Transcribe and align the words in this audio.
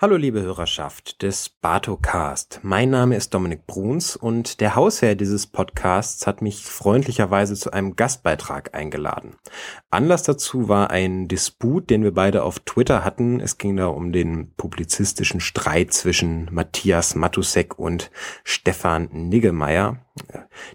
Hallo 0.00 0.14
liebe 0.14 0.40
Hörerschaft 0.42 1.22
des 1.22 1.48
Bartocast. 1.48 2.60
Mein 2.62 2.88
Name 2.88 3.16
ist 3.16 3.34
Dominik 3.34 3.66
Bruns 3.66 4.14
und 4.14 4.60
der 4.60 4.76
Hausherr 4.76 5.16
dieses 5.16 5.48
Podcasts 5.48 6.24
hat 6.24 6.40
mich 6.40 6.64
freundlicherweise 6.64 7.56
zu 7.56 7.72
einem 7.72 7.96
Gastbeitrag 7.96 8.76
eingeladen. 8.76 9.34
Anlass 9.90 10.22
dazu 10.22 10.68
war 10.68 10.90
ein 10.90 11.26
Disput, 11.26 11.90
den 11.90 12.04
wir 12.04 12.14
beide 12.14 12.44
auf 12.44 12.60
Twitter 12.60 13.04
hatten. 13.04 13.40
Es 13.40 13.58
ging 13.58 13.76
da 13.76 13.88
um 13.88 14.12
den 14.12 14.54
publizistischen 14.54 15.40
Streit 15.40 15.92
zwischen 15.92 16.48
Matthias 16.52 17.16
Matusek 17.16 17.76
und 17.76 18.12
Stefan 18.44 19.08
Niggemeier. 19.10 20.06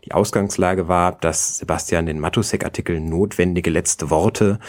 Die 0.05 0.11
Ausgangslage 0.11 0.87
war, 0.87 1.13
dass 1.13 1.57
Sebastian 1.57 2.05
den 2.05 2.19
Matusek-Artikel 2.19 2.99
notwendige 2.99 3.69
letzte 3.69 4.09
Worte 4.09 4.59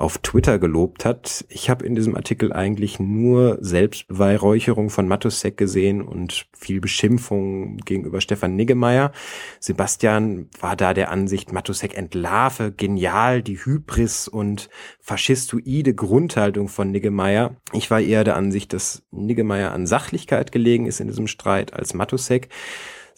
auf 0.00 0.16
Twitter 0.18 0.58
gelobt 0.58 1.04
hat. 1.04 1.44
Ich 1.48 1.68
habe 1.68 1.84
in 1.84 1.94
diesem 1.94 2.16
Artikel 2.16 2.54
eigentlich 2.54 2.98
nur 2.98 3.58
Selbstbeweihräucherung 3.60 4.88
von 4.88 5.06
Matusek 5.06 5.58
gesehen 5.58 6.00
und 6.00 6.46
viel 6.56 6.80
Beschimpfung 6.80 7.76
gegenüber 7.78 8.22
Stefan 8.22 8.56
Niggemeier. 8.56 9.12
Sebastian 9.58 10.48
war 10.58 10.74
da 10.74 10.94
der 10.94 11.10
Ansicht, 11.10 11.52
Matusek 11.52 11.94
entlarve 11.94 12.72
genial 12.72 13.42
die 13.42 13.58
Hybris 13.58 14.26
und 14.26 14.70
faschistoide 15.00 15.94
Grundhaltung 15.94 16.68
von 16.68 16.90
Niggemeier. 16.90 17.56
Ich 17.72 17.90
war 17.90 18.00
eher 18.00 18.24
der 18.24 18.36
Ansicht, 18.36 18.72
dass 18.72 19.02
Niggemeier 19.10 19.72
an 19.72 19.86
Sachlichkeit 19.86 20.50
gelegen 20.50 20.86
ist 20.86 21.00
in 21.00 21.08
diesem 21.08 21.26
Streit 21.26 21.74
als 21.74 21.92
Matusek. 21.92 22.48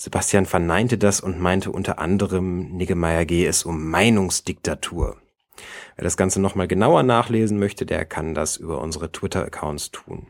Sebastian 0.03 0.47
verneinte 0.47 0.99
das 0.99 1.21
und 1.21 1.39
meinte 1.39 1.71
unter 1.71 2.01
anderem, 2.01 2.73
Niggemeier 2.73 3.25
gehe 3.25 3.49
es 3.49 3.63
um 3.63 3.89
Meinungsdiktatur. 3.89 5.17
Wer 5.95 6.03
das 6.03 6.17
Ganze 6.17 6.41
nochmal 6.41 6.67
genauer 6.67 7.05
nachlesen 7.05 7.61
möchte, 7.61 7.87
der 7.87 8.05
kann 8.05 8.35
das 8.35 8.57
über 8.57 8.81
unsere 8.81 9.13
Twitter-Accounts 9.13 9.93
tun. 9.93 10.27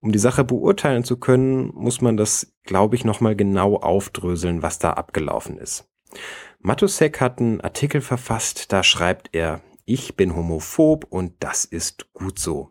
Um 0.00 0.10
die 0.10 0.18
Sache 0.18 0.42
beurteilen 0.42 1.04
zu 1.04 1.18
können, 1.18 1.70
muss 1.74 2.00
man 2.00 2.16
das, 2.16 2.54
glaube 2.62 2.96
ich, 2.96 3.04
nochmal 3.04 3.36
genau 3.36 3.76
aufdröseln, 3.76 4.62
was 4.62 4.78
da 4.78 4.94
abgelaufen 4.94 5.58
ist. 5.58 5.84
Matusek 6.60 7.20
hat 7.20 7.40
einen 7.40 7.60
Artikel 7.60 8.00
verfasst, 8.00 8.72
da 8.72 8.82
schreibt 8.82 9.34
er, 9.34 9.60
ich 9.84 10.16
bin 10.16 10.34
homophob 10.34 11.04
und 11.10 11.34
das 11.40 11.66
ist 11.66 12.10
gut 12.14 12.38
so. 12.38 12.70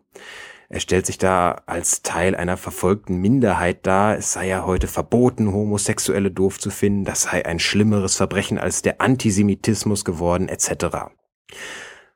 Er 0.74 0.80
stellt 0.80 1.06
sich 1.06 1.18
da 1.18 1.62
als 1.66 2.02
Teil 2.02 2.34
einer 2.34 2.56
verfolgten 2.56 3.20
Minderheit 3.20 3.86
dar. 3.86 4.18
Es 4.18 4.32
sei 4.32 4.48
ja 4.48 4.66
heute 4.66 4.88
verboten, 4.88 5.52
Homosexuelle 5.52 6.32
doof 6.32 6.58
zu 6.58 6.68
finden. 6.70 7.04
Das 7.04 7.22
sei 7.22 7.46
ein 7.46 7.60
schlimmeres 7.60 8.16
Verbrechen 8.16 8.58
als 8.58 8.82
der 8.82 9.00
Antisemitismus 9.00 10.04
geworden, 10.04 10.48
etc. 10.48 11.12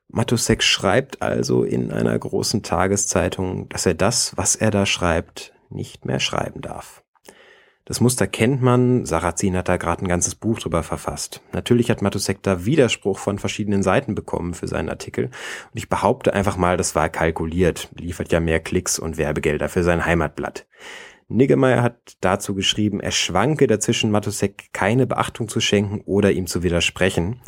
Matusek 0.09 0.61
schreibt 0.61 1.21
also 1.21 1.63
in 1.63 1.89
einer 1.93 2.19
großen 2.19 2.61
Tageszeitung, 2.61 3.69
dass 3.69 3.85
er 3.85 3.93
das, 3.93 4.35
was 4.35 4.57
er 4.57 4.71
da 4.71 4.85
schreibt, 4.85 5.53
nicht 5.69 6.03
mehr 6.03 6.19
schreiben 6.19 6.59
darf. 6.59 6.98
Das 7.89 8.01
Muster 8.01 8.27
kennt 8.27 8.61
man, 8.61 9.07
Sarrazin 9.07 9.57
hat 9.57 9.67
da 9.67 9.77
gerade 9.77 10.05
ein 10.05 10.07
ganzes 10.07 10.35
Buch 10.35 10.59
drüber 10.59 10.83
verfasst. 10.83 11.41
Natürlich 11.53 11.89
hat 11.89 12.03
Matusek 12.03 12.43
da 12.43 12.63
Widerspruch 12.63 13.17
von 13.17 13.39
verschiedenen 13.39 13.81
Seiten 13.81 14.13
bekommen 14.13 14.53
für 14.53 14.67
seinen 14.67 14.89
Artikel 14.89 15.25
und 15.25 15.31
ich 15.73 15.89
behaupte 15.89 16.35
einfach 16.35 16.55
mal, 16.55 16.77
das 16.77 16.93
war 16.93 17.09
kalkuliert, 17.09 17.89
liefert 17.97 18.31
ja 18.31 18.39
mehr 18.41 18.59
Klicks 18.59 18.99
und 18.99 19.17
Werbegelder 19.17 19.69
für 19.69 19.81
sein 19.81 20.05
Heimatblatt. 20.05 20.67
Niggemeier 21.31 21.83
hat 21.83 22.17
dazu 22.21 22.55
geschrieben, 22.55 22.99
er 22.99 23.11
schwanke 23.11 23.67
dazwischen, 23.67 24.09
Matusek 24.09 24.73
keine 24.73 25.05
Beachtung 25.05 25.47
zu 25.47 25.59
schenken 25.59 26.01
oder 26.05 26.31
ihm 26.31 26.47
zu 26.47 26.63
widersprechen. 26.63 27.39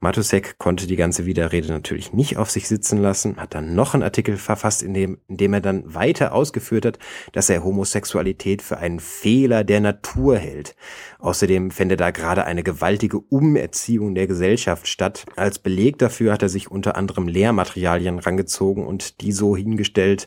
Matusek 0.00 0.58
konnte 0.58 0.88
die 0.88 0.96
ganze 0.96 1.24
Widerrede 1.24 1.68
natürlich 1.68 2.12
nicht 2.12 2.36
auf 2.36 2.50
sich 2.50 2.66
sitzen 2.66 3.00
lassen, 3.00 3.36
hat 3.36 3.54
dann 3.54 3.76
noch 3.76 3.94
einen 3.94 4.02
Artikel 4.02 4.36
verfasst, 4.36 4.82
in 4.82 4.92
dem, 4.92 5.18
in 5.28 5.36
dem 5.36 5.54
er 5.54 5.60
dann 5.60 5.94
weiter 5.94 6.32
ausgeführt 6.34 6.84
hat, 6.84 6.98
dass 7.30 7.48
er 7.48 7.62
Homosexualität 7.62 8.60
für 8.60 8.78
einen 8.78 8.98
Fehler 8.98 9.62
der 9.62 9.80
Natur 9.80 10.36
hält. 10.36 10.74
Außerdem 11.20 11.70
fände 11.70 11.96
da 11.96 12.10
gerade 12.10 12.44
eine 12.44 12.64
gewaltige 12.64 13.20
Umerziehung 13.20 14.16
der 14.16 14.26
Gesellschaft 14.26 14.88
statt. 14.88 15.26
Als 15.36 15.60
Beleg 15.60 15.98
dafür 15.98 16.32
hat 16.32 16.42
er 16.42 16.48
sich 16.48 16.72
unter 16.72 16.96
anderem 16.96 17.28
Lehrmaterialien 17.28 18.18
rangezogen 18.18 18.84
und 18.84 19.20
die 19.20 19.30
so 19.30 19.56
hingestellt, 19.56 20.26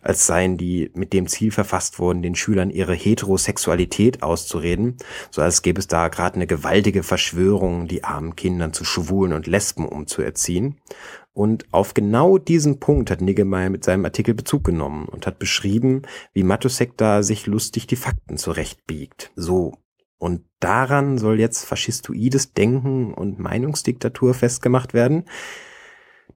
als 0.00 0.28
seien 0.28 0.58
die 0.58 0.92
mit 0.94 1.12
dem 1.12 1.26
Ziel 1.26 1.50
verfasst 1.50 1.98
worden, 1.98 2.22
den 2.22 2.36
Schülern 2.36 2.51
Schülern 2.52 2.68
ihre 2.68 2.92
Heterosexualität 2.94 4.22
auszureden, 4.22 4.98
so 5.30 5.40
als 5.40 5.62
gäbe 5.62 5.78
es 5.78 5.86
da 5.86 6.08
gerade 6.08 6.36
eine 6.36 6.46
gewaltige 6.46 7.02
Verschwörung, 7.02 7.88
die 7.88 8.04
armen 8.04 8.36
Kindern 8.36 8.74
zu 8.74 8.84
Schwulen 8.84 9.32
und 9.32 9.46
Lesben 9.46 9.88
umzuerziehen. 9.88 10.78
Und 11.32 11.64
auf 11.72 11.94
genau 11.94 12.36
diesen 12.36 12.78
Punkt 12.78 13.10
hat 13.10 13.22
Niggemeier 13.22 13.70
mit 13.70 13.84
seinem 13.84 14.04
Artikel 14.04 14.34
Bezug 14.34 14.64
genommen 14.64 15.06
und 15.06 15.26
hat 15.26 15.38
beschrieben, 15.38 16.02
wie 16.34 16.42
Matusek 16.42 16.98
da 16.98 17.22
sich 17.22 17.46
lustig 17.46 17.86
die 17.86 17.96
Fakten 17.96 18.36
zurechtbiegt. 18.36 19.32
So. 19.34 19.72
Und 20.18 20.44
daran 20.60 21.16
soll 21.16 21.40
jetzt 21.40 21.64
faschistoides 21.64 22.52
Denken 22.52 23.14
und 23.14 23.38
Meinungsdiktatur 23.38 24.34
festgemacht 24.34 24.92
werden. 24.92 25.24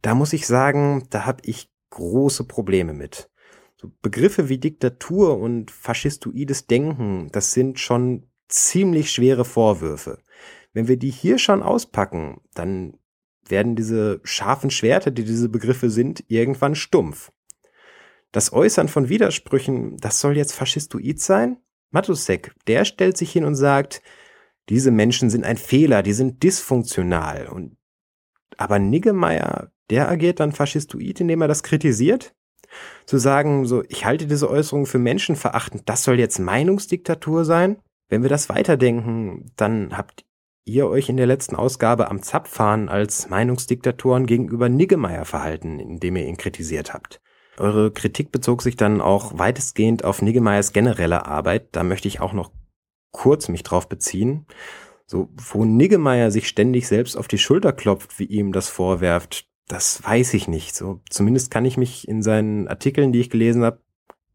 Da 0.00 0.14
muss 0.14 0.32
ich 0.32 0.46
sagen, 0.46 1.06
da 1.10 1.26
habe 1.26 1.42
ich 1.44 1.68
große 1.90 2.44
Probleme 2.44 2.94
mit. 2.94 3.28
So 3.76 3.92
Begriffe 4.00 4.48
wie 4.48 4.58
Diktatur 4.58 5.38
und 5.38 5.70
faschistoides 5.70 6.66
Denken, 6.66 7.28
das 7.32 7.52
sind 7.52 7.78
schon 7.78 8.26
ziemlich 8.48 9.10
schwere 9.10 9.44
Vorwürfe. 9.44 10.18
Wenn 10.72 10.88
wir 10.88 10.96
die 10.96 11.10
hier 11.10 11.38
schon 11.38 11.62
auspacken, 11.62 12.40
dann 12.54 12.98
werden 13.46 13.76
diese 13.76 14.20
scharfen 14.24 14.70
Schwerter, 14.70 15.10
die 15.10 15.24
diese 15.24 15.48
Begriffe 15.48 15.90
sind, 15.90 16.24
irgendwann 16.28 16.74
stumpf. 16.74 17.32
Das 18.32 18.52
Äußern 18.52 18.88
von 18.88 19.08
Widersprüchen, 19.08 19.96
das 19.98 20.20
soll 20.20 20.36
jetzt 20.36 20.52
faschistoid 20.52 21.20
sein? 21.20 21.58
Matusek, 21.90 22.54
der 22.66 22.84
stellt 22.84 23.16
sich 23.16 23.32
hin 23.32 23.44
und 23.44 23.54
sagt, 23.54 24.02
diese 24.68 24.90
Menschen 24.90 25.30
sind 25.30 25.44
ein 25.44 25.56
Fehler, 25.56 26.02
die 26.02 26.12
sind 26.12 26.42
dysfunktional. 26.42 27.46
Und 27.46 27.76
aber 28.56 28.78
Niggemeier, 28.78 29.70
der 29.90 30.08
agiert 30.08 30.40
dann 30.40 30.52
faschistoid, 30.52 31.20
indem 31.20 31.42
er 31.42 31.48
das 31.48 31.62
kritisiert? 31.62 32.34
Zu 33.06 33.18
sagen, 33.18 33.66
so, 33.66 33.82
ich 33.88 34.04
halte 34.04 34.26
diese 34.26 34.50
Äußerung 34.50 34.86
für 34.86 34.98
menschenverachtend, 34.98 35.88
das 35.88 36.04
soll 36.04 36.18
jetzt 36.18 36.38
Meinungsdiktatur 36.38 37.44
sein? 37.44 37.76
Wenn 38.08 38.22
wir 38.22 38.30
das 38.30 38.48
weiterdenken, 38.48 39.50
dann 39.56 39.96
habt 39.96 40.24
ihr 40.64 40.88
euch 40.88 41.08
in 41.08 41.16
der 41.16 41.26
letzten 41.26 41.56
Ausgabe 41.56 42.10
am 42.10 42.22
Zapfhahn 42.22 42.88
als 42.88 43.28
Meinungsdiktatoren 43.28 44.26
gegenüber 44.26 44.68
Niggemeier 44.68 45.24
verhalten, 45.24 45.78
indem 45.78 46.16
ihr 46.16 46.26
ihn 46.26 46.36
kritisiert 46.36 46.92
habt. 46.92 47.20
Eure 47.58 47.90
Kritik 47.90 48.32
bezog 48.32 48.62
sich 48.62 48.76
dann 48.76 49.00
auch 49.00 49.38
weitestgehend 49.38 50.04
auf 50.04 50.20
Niggemeiers 50.20 50.72
generelle 50.72 51.26
Arbeit. 51.26 51.68
Da 51.72 51.84
möchte 51.84 52.08
ich 52.08 52.20
auch 52.20 52.32
noch 52.32 52.50
kurz 53.12 53.48
mich 53.48 53.62
drauf 53.62 53.88
beziehen. 53.88 54.46
So, 55.06 55.30
wo 55.36 55.64
Niggemeier 55.64 56.30
sich 56.30 56.48
ständig 56.48 56.88
selbst 56.88 57.16
auf 57.16 57.28
die 57.28 57.38
Schulter 57.38 57.72
klopft, 57.72 58.18
wie 58.18 58.24
ihm 58.24 58.52
das 58.52 58.68
vorwerft, 58.68 59.48
das 59.68 60.02
weiß 60.04 60.34
ich 60.34 60.48
nicht. 60.48 60.74
So, 60.74 61.00
zumindest 61.10 61.50
kann 61.50 61.64
ich 61.64 61.76
mich 61.76 62.08
in 62.08 62.22
seinen 62.22 62.68
Artikeln, 62.68 63.12
die 63.12 63.20
ich 63.20 63.30
gelesen 63.30 63.64
habe, 63.64 63.80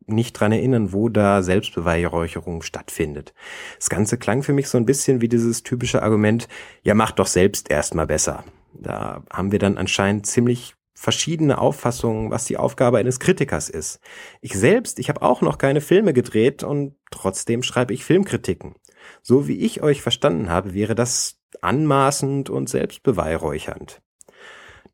nicht 0.08 0.34
dran 0.34 0.52
erinnern, 0.52 0.94
wo 0.94 1.10
da 1.10 1.42
Selbstbeweihräucherung 1.42 2.64
stattfindet. 2.64 3.34
Das 3.78 3.90
Ganze 3.90 4.18
klang 4.18 4.44
für 4.44 4.54
mich 4.54 4.68
so 4.68 4.78
ein 4.78 4.86
bisschen 4.86 5.22
wie 5.22 5.30
dieses 5.30 5.64
typische 5.64 6.04
Argument, 6.04 6.48
ja, 6.84 6.94
mach 6.96 7.12
doch 7.12 7.28
selbst 7.28 7.70
erstmal 7.70 8.08
besser. 8.08 8.44
Da 8.74 9.24
haben 9.32 9.52
wir 9.52 9.60
dann 9.60 9.78
anscheinend 9.78 10.26
ziemlich 10.26 10.76
verschiedene 10.94 11.58
Auffassungen, 11.58 12.30
was 12.30 12.46
die 12.46 12.58
Aufgabe 12.58 12.98
eines 12.98 13.20
Kritikers 13.20 13.70
ist. 13.70 14.00
Ich 14.42 14.54
selbst, 14.54 15.00
ich 15.00 15.10
habe 15.10 15.22
auch 15.22 15.42
noch 15.42 15.58
keine 15.58 15.82
Filme 15.82 16.14
gedreht 16.14 16.64
und 16.64 16.96
trotzdem 17.10 17.64
schreibe 17.64 17.94
ich 17.94 18.06
Filmkritiken. 18.06 18.76
So 19.22 19.48
wie 19.48 19.58
ich 19.58 19.82
euch 19.82 20.02
verstanden 20.02 20.50
habe, 20.50 20.74
wäre 20.74 20.94
das 20.94 21.40
anmaßend 21.62 22.50
und 22.50 22.70
selbstbeweihräuchernd. 22.70 24.02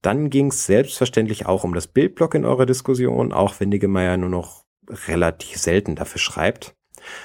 Dann 0.01 0.29
ging 0.29 0.47
es 0.47 0.65
selbstverständlich 0.65 1.45
auch 1.45 1.63
um 1.63 1.73
das 1.73 1.87
Bildblock 1.87 2.35
in 2.35 2.45
eurer 2.45 2.65
Diskussion, 2.65 3.33
auch 3.33 3.59
wenn 3.59 3.69
Niggemeier 3.69 4.17
nur 4.17 4.29
noch 4.29 4.65
relativ 5.07 5.57
selten 5.57 5.95
dafür 5.95 6.19
schreibt. 6.19 6.75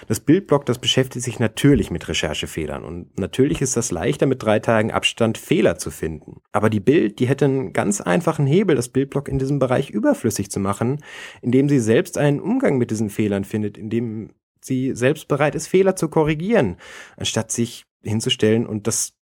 Das 0.06 0.20
Bildblock, 0.20 0.66
das 0.66 0.78
beschäftigt 0.78 1.24
sich 1.24 1.38
natürlich 1.38 1.90
mit 1.90 2.08
Recherchefehlern 2.08 2.84
und 2.84 3.18
natürlich 3.18 3.60
ist 3.62 3.76
das 3.76 3.90
leichter 3.90 4.26
mit 4.26 4.42
drei 4.42 4.58
Tagen 4.58 4.92
Abstand 4.92 5.38
Fehler 5.38 5.76
zu 5.78 5.90
finden. 5.90 6.40
Aber 6.52 6.70
die 6.70 6.80
Bild, 6.80 7.18
die 7.18 7.26
hätte 7.26 7.46
einen 7.46 7.72
ganz 7.72 8.00
einfachen 8.00 8.46
Hebel, 8.46 8.76
das 8.76 8.88
Bildblock 8.88 9.28
in 9.28 9.38
diesem 9.38 9.58
Bereich 9.58 9.90
überflüssig 9.90 10.50
zu 10.50 10.60
machen, 10.60 11.02
indem 11.40 11.68
sie 11.68 11.80
selbst 11.80 12.18
einen 12.18 12.40
Umgang 12.40 12.78
mit 12.78 12.90
diesen 12.90 13.10
Fehlern 13.10 13.44
findet, 13.44 13.78
indem 13.78 14.30
sie 14.60 14.94
selbst 14.94 15.28
bereit 15.28 15.54
ist, 15.54 15.66
Fehler 15.66 15.96
zu 15.96 16.08
korrigieren, 16.08 16.76
anstatt 17.16 17.50
sich 17.50 17.84
hinzustellen 18.02 18.66
und 18.66 18.86
das 18.86 19.14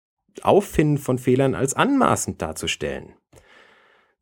Auffinden 0.43 0.99
von 0.99 1.19
Fehlern 1.19 1.55
als 1.55 1.75
anmaßend 1.75 2.43
darzustellen. 2.43 3.15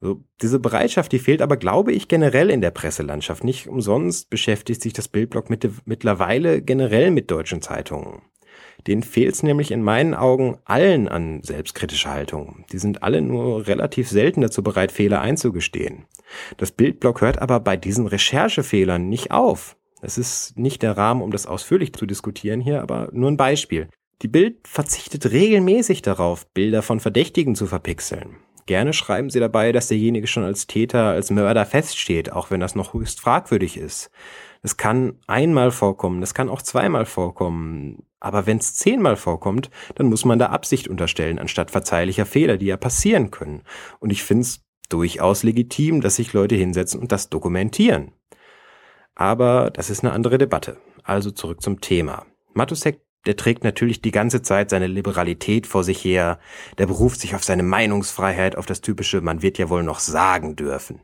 So, 0.01 0.23
diese 0.43 0.59
Bereitschaft, 0.59 1.13
die 1.13 1.19
fehlt 1.19 1.41
aber, 1.41 1.57
glaube 1.57 1.93
ich, 1.93 2.09
generell 2.09 2.51
in 2.51 2.61
der 2.61 2.71
Presselandschaft. 2.71 3.45
Nicht 3.45 3.67
umsonst 3.67 4.29
beschäftigt 4.29 4.83
sich 4.83 4.93
das 4.93 5.09
Bildblock 5.09 5.49
mit, 5.49 5.69
mittlerweile 5.87 6.61
generell 6.61 7.11
mit 7.11 7.31
deutschen 7.31 7.63
Zeitungen. 7.63 8.23
Denen 8.87 9.03
fehlt 9.03 9.35
es 9.35 9.43
nämlich 9.43 9.71
in 9.71 9.83
meinen 9.83 10.15
Augen 10.15 10.59
allen 10.65 11.09
an 11.09 11.43
selbstkritischer 11.43 12.11
Haltung. 12.11 12.65
Die 12.73 12.79
sind 12.79 13.03
alle 13.03 13.23
nur 13.23 13.67
relativ 13.67 14.09
selten 14.09 14.43
dazu 14.43 14.63
bereit, 14.63 14.93
Fehler 14.93 15.21
einzugestehen. 15.21 16.05
Das 16.57 16.73
Bildblock 16.73 17.21
hört 17.21 17.41
aber 17.41 17.61
bei 17.61 17.77
diesen 17.77 18.07
Recherchefehlern 18.07 19.09
nicht 19.09 19.31
auf. 19.31 19.77
Es 20.03 20.19
ist 20.19 20.59
nicht 20.59 20.83
der 20.83 20.97
Rahmen, 20.97 21.23
um 21.23 21.31
das 21.31 21.47
ausführlich 21.47 21.95
zu 21.95 22.07
diskutieren 22.07 22.61
hier, 22.61 22.83
aber 22.83 23.09
nur 23.13 23.31
ein 23.31 23.37
Beispiel. 23.39 23.89
Die 24.23 24.29
Bild 24.29 24.69
verzichtet 24.69 25.31
regelmäßig 25.31 26.03
darauf, 26.03 26.47
Bilder 26.53 26.83
von 26.83 27.01
Verdächtigen 27.01 27.55
zu 27.55 27.67
verpixeln. 27.67 28.37
Gerne 28.67 28.93
schreiben 28.93 29.31
sie 29.31 29.39
dabei, 29.39 29.71
dass 29.71 29.89
derjenige 29.89 30.27
schon 30.27 30.43
als 30.43 30.67
Täter, 30.67 31.05
als 31.05 31.31
Mörder 31.31 31.65
feststeht, 31.65 32.33
auch 32.33 32.51
wenn 32.51 32.61
das 32.61 32.75
noch 32.75 32.95
höchst 32.95 33.21
fragwürdig 33.21 33.77
ist. 33.77 34.11
Das 34.63 34.77
kann 34.77 35.21
einmal 35.29 35.71
vorkommen, 35.71 36.21
das 36.21 36.35
kann 36.35 36.49
auch 36.49 36.61
zweimal 36.61 37.07
vorkommen. 37.07 38.03
Aber 38.19 38.47
wenn 38.47 38.59
es 38.59 38.75
zehnmal 38.75 39.15
vorkommt, 39.15 39.71
dann 39.95 40.07
muss 40.09 40.25
man 40.25 40.41
da 40.41 40.47
Absicht 40.47 40.89
unterstellen, 40.89 41.39
anstatt 41.39 41.71
verzeihlicher 41.71 42.27
Fehler, 42.27 42.57
die 42.57 42.67
ja 42.67 42.77
passieren 42.77 43.31
können. 43.31 43.63
Und 44.01 44.11
ich 44.11 44.25
finde 44.25 44.43
es 44.43 44.65
durchaus 44.89 45.45
legitim, 45.45 46.01
dass 46.01 46.17
sich 46.17 46.33
Leute 46.33 46.57
hinsetzen 46.57 47.01
und 47.01 47.13
das 47.13 47.29
dokumentieren. 47.29 48.11
Aber 49.15 49.71
das 49.71 49.91
ist 49.91 50.03
eine 50.03 50.13
andere 50.13 50.39
Debatte. 50.39 50.79
Also 51.05 51.31
zurück 51.31 51.63
zum 51.63 51.81
Thema. 51.81 52.27
Matusek 52.53 53.06
der 53.27 53.37
trägt 53.37 53.65
natürlich 53.65 54.01
die 54.01 54.13
ganze 54.13 54.43
Zeit 54.43 54.71
seine 54.71 54.87
Liberalität 54.87 55.67
vor 55.67 55.85
sich 55.85 56.03
her, 56.05 56.39
der 56.79 56.87
beruft 56.87 57.21
sich 57.21 57.35
auf 57.35 57.45
seine 57.45 57.63
Meinungsfreiheit, 57.63 58.57
auf 58.57 58.67
das 58.67 58.81
typische, 58.81 59.21
man 59.21 59.43
wird 59.43 59.59
ja 59.59 59.69
wohl 59.69 59.83
noch 59.83 59.99
sagen 59.99 60.57
dürfen. 60.57 61.01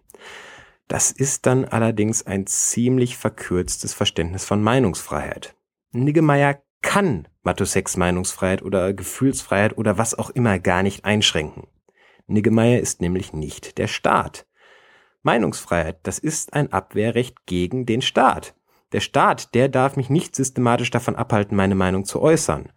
Das 0.88 1.10
ist 1.10 1.46
dann 1.46 1.64
allerdings 1.64 2.26
ein 2.26 2.46
ziemlich 2.46 3.16
verkürztes 3.16 3.94
Verständnis 3.94 4.44
von 4.44 4.62
Meinungsfreiheit. 4.62 5.54
Niggemeier 5.92 6.62
kann 6.82 7.28
Matuseks 7.42 7.96
Meinungsfreiheit 7.96 8.62
oder 8.62 8.92
Gefühlsfreiheit 8.92 9.76
oder 9.76 9.98
was 9.98 10.16
auch 10.16 10.30
immer 10.30 10.58
gar 10.58 10.82
nicht 10.82 11.04
einschränken. 11.04 11.66
Niggemeier 12.26 12.80
ist 12.80 13.00
nämlich 13.00 13.32
nicht 13.32 13.78
der 13.78 13.88
Staat. 13.88 14.46
Meinungsfreiheit, 15.22 15.98
das 16.02 16.19
ist 16.19 16.52
ein 16.52 16.72
Abwehrrecht 16.72 17.46
gegen 17.46 17.86
den 17.86 18.02
Staat. 18.02 18.54
Der 18.93 19.00
Staat, 19.00 19.55
der 19.55 19.69
darf 19.69 19.97
mich 19.97 20.11
nicht 20.11 20.37
systematisch 20.37 20.91
davon 20.91 21.17
abhalten, 21.17 21.56
meine 21.56 21.75
Meinung 21.75 22.05
zu 22.05 22.21
äußern. 22.21 22.71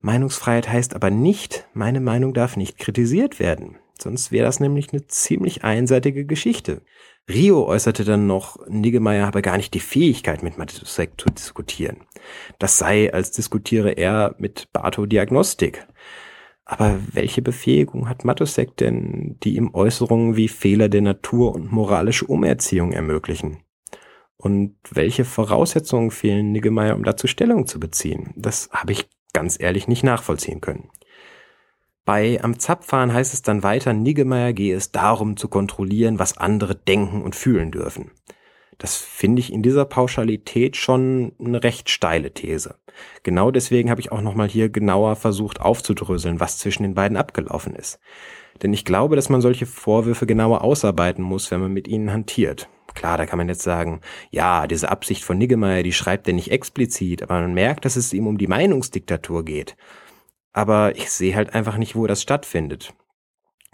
Meinungsfreiheit 0.00 0.68
heißt 0.68 0.94
aber 0.94 1.10
nicht, 1.10 1.66
meine 1.74 2.00
Meinung 2.00 2.32
darf 2.32 2.56
nicht 2.56 2.78
kritisiert 2.78 3.40
werden. 3.40 3.78
Sonst 4.00 4.30
wäre 4.30 4.46
das 4.46 4.60
nämlich 4.60 4.92
eine 4.92 5.06
ziemlich 5.08 5.64
einseitige 5.64 6.24
Geschichte. 6.24 6.82
Rio 7.28 7.66
äußerte 7.66 8.04
dann 8.04 8.26
noch, 8.26 8.56
Niggemeier 8.68 9.26
habe 9.26 9.42
gar 9.42 9.56
nicht 9.56 9.74
die 9.74 9.80
Fähigkeit, 9.80 10.42
mit 10.42 10.56
Matusek 10.56 11.20
zu 11.20 11.28
diskutieren. 11.28 12.06
Das 12.58 12.78
sei, 12.78 13.12
als 13.12 13.32
diskutiere 13.32 13.90
er 13.90 14.34
mit 14.38 14.72
Bato 14.72 15.04
Diagnostik. 15.04 15.86
Aber 16.64 17.00
welche 17.12 17.42
Befähigung 17.42 18.08
hat 18.08 18.24
Matusek 18.24 18.76
denn, 18.76 19.36
die 19.42 19.56
ihm 19.56 19.74
Äußerungen 19.74 20.36
wie 20.36 20.48
Fehler 20.48 20.88
der 20.88 21.02
Natur 21.02 21.54
und 21.54 21.72
moralische 21.72 22.26
Umerziehung 22.26 22.92
ermöglichen? 22.92 23.64
Und 24.38 24.76
welche 24.90 25.24
Voraussetzungen 25.24 26.10
fehlen 26.10 26.52
Niggemeier, 26.52 26.94
um 26.94 27.02
dazu 27.02 27.26
Stellung 27.26 27.66
zu 27.66 27.80
beziehen? 27.80 28.32
Das 28.36 28.70
habe 28.72 28.92
ich 28.92 29.08
ganz 29.32 29.60
ehrlich 29.60 29.88
nicht 29.88 30.04
nachvollziehen 30.04 30.60
können. 30.60 30.90
Bei 32.04 32.42
Am 32.42 32.58
Zapfahren 32.58 33.12
heißt 33.12 33.34
es 33.34 33.42
dann 33.42 33.62
weiter, 33.62 33.92
Niggemeier 33.92 34.54
gehe 34.54 34.74
es 34.74 34.92
darum 34.92 35.36
zu 35.36 35.48
kontrollieren, 35.48 36.18
was 36.18 36.38
andere 36.38 36.74
denken 36.74 37.20
und 37.20 37.36
fühlen 37.36 37.70
dürfen. 37.70 38.12
Das 38.78 38.96
finde 38.96 39.40
ich 39.40 39.52
in 39.52 39.62
dieser 39.62 39.84
Pauschalität 39.84 40.76
schon 40.76 41.32
eine 41.38 41.62
recht 41.64 41.90
steile 41.90 42.32
These. 42.32 42.76
Genau 43.24 43.50
deswegen 43.50 43.90
habe 43.90 44.00
ich 44.00 44.12
auch 44.12 44.22
nochmal 44.22 44.48
hier 44.48 44.68
genauer 44.68 45.16
versucht 45.16 45.60
aufzudröseln, 45.60 46.40
was 46.40 46.58
zwischen 46.58 46.84
den 46.84 46.94
beiden 46.94 47.16
abgelaufen 47.16 47.74
ist. 47.74 47.98
Denn 48.62 48.72
ich 48.72 48.84
glaube, 48.84 49.16
dass 49.16 49.28
man 49.28 49.40
solche 49.40 49.66
Vorwürfe 49.66 50.26
genauer 50.26 50.62
ausarbeiten 50.62 51.22
muss, 51.22 51.50
wenn 51.50 51.60
man 51.60 51.72
mit 51.72 51.88
ihnen 51.88 52.12
hantiert. 52.12 52.68
Klar, 52.98 53.16
da 53.16 53.26
kann 53.26 53.38
man 53.38 53.48
jetzt 53.48 53.62
sagen, 53.62 54.00
ja, 54.32 54.66
diese 54.66 54.90
Absicht 54.90 55.22
von 55.22 55.38
Niggemeier, 55.38 55.84
die 55.84 55.92
schreibt 55.92 56.26
er 56.26 56.34
nicht 56.34 56.50
explizit, 56.50 57.22
aber 57.22 57.40
man 57.40 57.54
merkt, 57.54 57.84
dass 57.84 57.94
es 57.94 58.12
ihm 58.12 58.26
um 58.26 58.38
die 58.38 58.48
Meinungsdiktatur 58.48 59.44
geht. 59.44 59.76
Aber 60.52 60.96
ich 60.96 61.08
sehe 61.08 61.36
halt 61.36 61.54
einfach 61.54 61.76
nicht, 61.76 61.94
wo 61.94 62.08
das 62.08 62.22
stattfindet. 62.22 62.92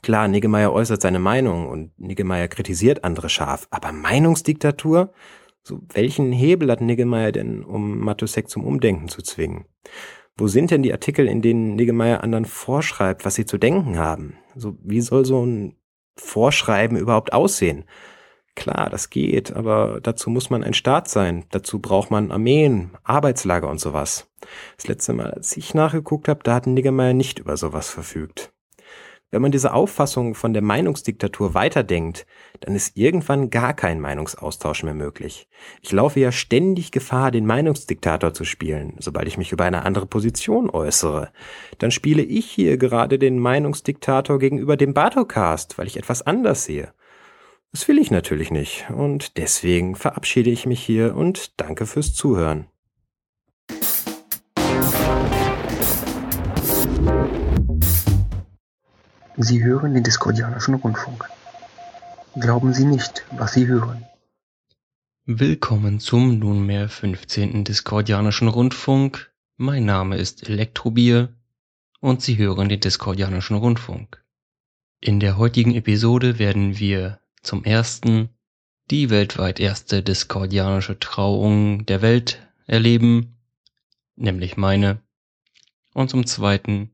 Klar, 0.03 0.29
Niggemeier 0.29 0.75
äußert 0.75 1.01
seine 1.01 1.21
Meinung 1.21 1.71
und 1.71 1.99
Niggemeier 1.99 2.49
kritisiert 2.49 3.03
andere 3.03 3.31
scharf, 3.31 3.67
aber 3.71 3.93
Meinungsdiktatur? 3.93 5.15
So, 5.63 5.81
welchen 5.95 6.31
Hebel 6.31 6.71
hat 6.71 6.83
Niggemeier 6.83 7.33
denn, 7.33 7.65
um 7.65 8.01
Matusek 8.01 8.51
zum 8.51 8.63
Umdenken 8.63 9.09
zu 9.09 9.23
zwingen? 9.23 9.65
Wo 10.37 10.49
sind 10.49 10.71
denn 10.71 10.83
die 10.83 10.93
Artikel, 10.93 11.29
in 11.29 11.41
denen 11.41 11.77
Niggemeier 11.77 12.23
anderen 12.23 12.45
vorschreibt, 12.45 13.25
was 13.25 13.37
sie 13.37 13.47
zu 13.47 13.57
denken 13.57 13.97
haben? 13.97 14.37
So, 14.55 14.77
wie 14.83 15.01
soll 15.01 15.25
so 15.25 15.47
ein 15.47 15.77
Vorschreiben 16.15 16.99
überhaupt 16.99 17.33
aussehen? 17.33 17.87
Klar, 18.57 18.89
das 18.89 19.11
geht, 19.11 19.53
aber 19.53 20.01
dazu 20.01 20.31
muss 20.31 20.49
man 20.49 20.63
ein 20.63 20.75
Staat 20.75 21.09
sein. 21.09 21.45
Dazu 21.51 21.81
braucht 21.81 22.11
man 22.11 22.31
Armeen, 22.31 22.91
Arbeitslager 23.03 23.69
und 23.69 23.81
sowas. 23.81 24.31
Das 24.77 24.87
letzte 24.87 25.13
Mal, 25.13 25.33
als 25.33 25.57
ich 25.57 25.75
nachgeguckt 25.75 26.29
habe, 26.29 26.41
da 26.45 26.55
hat 26.55 26.67
Niggemeier 26.67 27.15
nicht 27.15 27.41
über 27.41 27.57
sowas 27.57 27.91
verfügt. 27.91 28.53
Wenn 29.35 29.43
man 29.43 29.51
diese 29.51 29.73
Auffassung 29.73 30.37
von 30.37 30.53
der 30.53 30.63
Meinungsdiktatur 30.63 31.55
weiterdenkt, 31.55 32.25
dann 32.61 32.77
ist 32.77 32.97
irgendwann 32.97 33.51
gar 33.51 33.75
kein 33.75 34.01
Meinungsaustausch 34.01 34.85
mehr 34.85 34.95
möglich. 34.95 35.49
Ich 35.83 35.91
laufe 35.91 36.21
ja 36.21 36.31
ständig 36.31 36.93
Gefahr, 36.93 37.33
den 37.33 37.45
Meinungsdiktator 37.45 38.33
zu 38.33 38.45
spielen, 38.45 38.95
sobald 39.01 39.27
ich 39.27 39.37
mich 39.37 39.51
über 39.51 39.65
eine 39.65 39.85
andere 39.85 40.07
Position 40.07 40.71
äußere. 40.71 41.33
Dann 41.79 41.91
spiele 41.91 42.23
ich 42.23 42.49
hier 42.49 42.77
gerade 42.77 43.19
den 43.19 43.41
Meinungsdiktator 43.41 44.39
gegenüber 44.39 44.77
dem 44.77 44.95
Bartocast, 44.95 45.79
weil 45.79 45.89
ich 45.89 45.97
etwas 45.97 46.23
anders 46.23 46.65
sehe. 46.65 46.93
Das 47.75 47.89
will 47.89 47.99
ich 47.99 48.13
natürlich 48.13 48.53
nicht 48.53 48.89
und 48.91 49.37
deswegen 49.37 49.97
verabschiede 49.97 50.49
ich 50.49 50.65
mich 50.65 50.81
hier 50.81 51.17
und 51.17 51.61
danke 51.61 51.87
fürs 51.87 52.15
Zuhören. 52.15 52.69
Sie 59.37 59.65
hören 59.65 59.93
den 59.93 60.05
Diskordianischen 60.05 60.75
Rundfunk. 60.75 61.29
Glauben 62.37 62.73
Sie 62.73 62.85
nicht, 62.85 63.27
was 63.33 63.55
Sie 63.55 63.67
hören. 63.67 64.05
Willkommen 65.27 65.99
zum 65.99 66.39
nunmehr 66.39 66.89
15. 66.89 67.65
Diskordianischen 67.65 68.47
Rundfunk. 68.47 69.33
Mein 69.57 69.85
Name 69.85 70.17
ist 70.17 70.49
Elektrobier 70.49 71.35
und 71.99 72.23
Sie 72.23 72.39
hören 72.39 72.69
den 72.69 72.79
Diskordianischen 72.79 73.57
Rundfunk. 73.57 74.23
In 75.01 75.19
der 75.19 75.39
heutigen 75.39 75.75
Episode 75.75 76.39
werden 76.39 76.79
wir 76.79 77.19
zum 77.45 77.65
ersten 77.65 78.29
die 78.91 79.09
weltweit 79.11 79.61
erste 79.61 80.03
diskordianische 80.03 80.99
Trauung 80.99 81.87
der 81.87 82.03
Welt 82.03 82.47
erleben, 82.67 83.39
nämlich 84.17 84.57
meine. 84.57 85.01
Und 85.95 86.11
zum 86.11 86.27
zweiten 86.27 86.91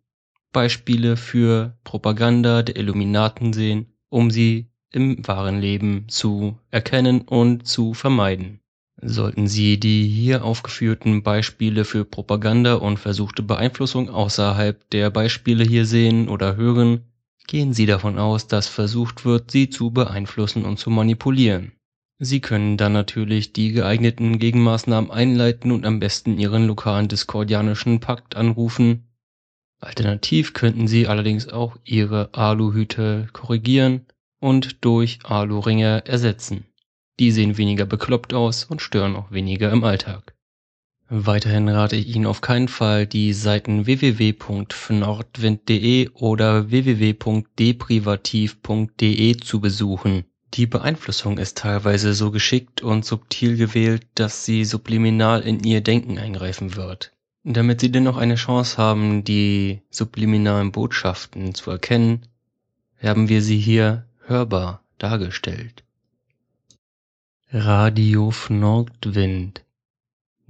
Beispiele 0.53 1.17
für 1.17 1.79
Propaganda 1.85 2.63
der 2.63 2.77
Illuminaten 2.77 3.53
sehen, 3.53 3.95
um 4.09 4.31
sie 4.31 4.71
im 4.93 5.27
wahren 5.27 5.61
Leben 5.61 6.09
zu 6.09 6.59
erkennen 6.71 7.23
und 7.23 7.67
zu 7.67 7.95
vermeiden. 7.95 8.61
Sollten 9.03 9.47
Sie 9.47 9.81
die 9.81 10.07
hier 10.07 10.45
aufgeführten 10.45 11.23
Beispiele 11.23 11.87
für 11.87 12.05
Propaganda 12.05 12.75
und 12.75 12.99
versuchte 12.99 13.43
Beeinflussung 13.43 14.11
außerhalb 14.11 14.91
der 14.91 15.09
Beispiele 15.11 15.65
hier 15.65 15.87
sehen 15.87 16.29
oder 16.29 16.57
hören, 16.57 17.10
gehen 17.51 17.73
Sie 17.73 17.85
davon 17.85 18.17
aus, 18.17 18.47
dass 18.47 18.69
versucht 18.69 19.25
wird, 19.25 19.51
Sie 19.51 19.69
zu 19.69 19.91
beeinflussen 19.91 20.65
und 20.65 20.79
zu 20.79 20.89
manipulieren. 20.89 21.73
Sie 22.21 22.41
können 22.41 22.77
dann 22.77 22.93
natürlich 22.93 23.53
die 23.53 23.73
geeigneten 23.73 24.39
Gegenmaßnahmen 24.39 25.11
einleiten 25.11 25.73
und 25.73 25.85
am 25.85 25.99
besten 25.99 26.39
Ihren 26.39 26.69
lokalen 26.69 27.09
diskordianischen 27.09 27.99
Pakt 27.99 28.37
anrufen. 28.37 29.09
Alternativ 29.81 30.53
könnten 30.53 30.87
Sie 30.87 31.09
allerdings 31.09 31.49
auch 31.49 31.77
Ihre 31.85 32.33
Aluhüte 32.35 33.27
korrigieren 33.33 34.07
und 34.39 34.85
durch 34.85 35.19
Aluringe 35.25 36.05
ersetzen. 36.07 36.67
Die 37.19 37.33
sehen 37.33 37.59
weniger 37.59 37.85
bekloppt 37.85 38.33
aus 38.33 38.65
und 38.65 38.81
stören 38.81 39.17
auch 39.17 39.33
weniger 39.33 39.73
im 39.73 39.83
Alltag. 39.83 40.35
Weiterhin 41.13 41.69
rate 41.69 41.97
ich 41.97 42.15
Ihnen 42.15 42.27
auf 42.27 42.41
keinen 42.41 42.69
Fall, 42.69 43.05
die 43.05 43.33
Seiten 43.33 43.85
www.fnordwind.de 43.85 46.11
oder 46.11 46.71
www.deprivativ.de 46.71 49.37
zu 49.39 49.61
besuchen. 49.61 50.25
Die 50.55 50.67
Beeinflussung 50.67 51.39
ist 51.39 51.59
teilweise 51.59 52.15
so 52.15 52.31
geschickt 52.31 52.83
und 52.83 53.05
subtil 53.05 53.57
gewählt, 53.57 54.07
dass 54.15 54.45
sie 54.45 54.65
subliminal 54.65 55.41
in 55.41 55.65
Ihr 55.65 55.81
Denken 55.81 56.17
eingreifen 56.17 56.77
wird. 56.77 57.13
Damit 57.43 57.81
Sie 57.81 57.91
dennoch 57.91 58.17
eine 58.17 58.37
Chance 58.37 58.79
haben, 58.79 59.25
die 59.25 59.81
subliminalen 59.91 60.71
Botschaften 60.71 61.57
zu 61.57 61.73
erkennen, 61.73 62.23
haben 63.03 63.29
wir 63.29 63.43
sie 63.43 63.59
hier 63.59 64.07
hörbar 64.27 64.85
dargestellt. 64.99 65.83
Radio 67.53 68.33
Nordwind 68.49 69.65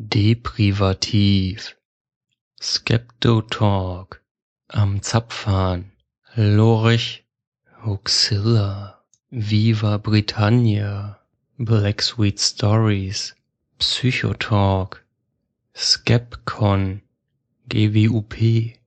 Deprivativ, 0.03 1.77
Skeptotalk, 2.59 4.23
Am 4.69 5.03
Zapfhahn, 5.03 5.93
Lorich, 6.35 7.27
Huxilla, 7.85 9.05
Viva 9.29 9.99
Britannia, 9.99 11.21
Black 11.59 12.01
Sweet 12.01 12.41
Stories, 12.41 13.37
Psychotalk, 13.79 15.05
Skepcon, 15.77 17.03
GWUP. 17.69 18.79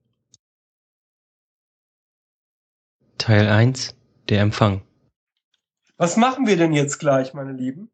Teil 3.19 3.47
1, 3.49 3.95
der 4.29 4.41
Empfang. 4.41 4.81
Was 5.97 6.17
machen 6.17 6.47
wir 6.47 6.57
denn 6.57 6.73
jetzt 6.73 6.97
gleich, 6.97 7.35
meine 7.35 7.53
Lieben? 7.53 7.91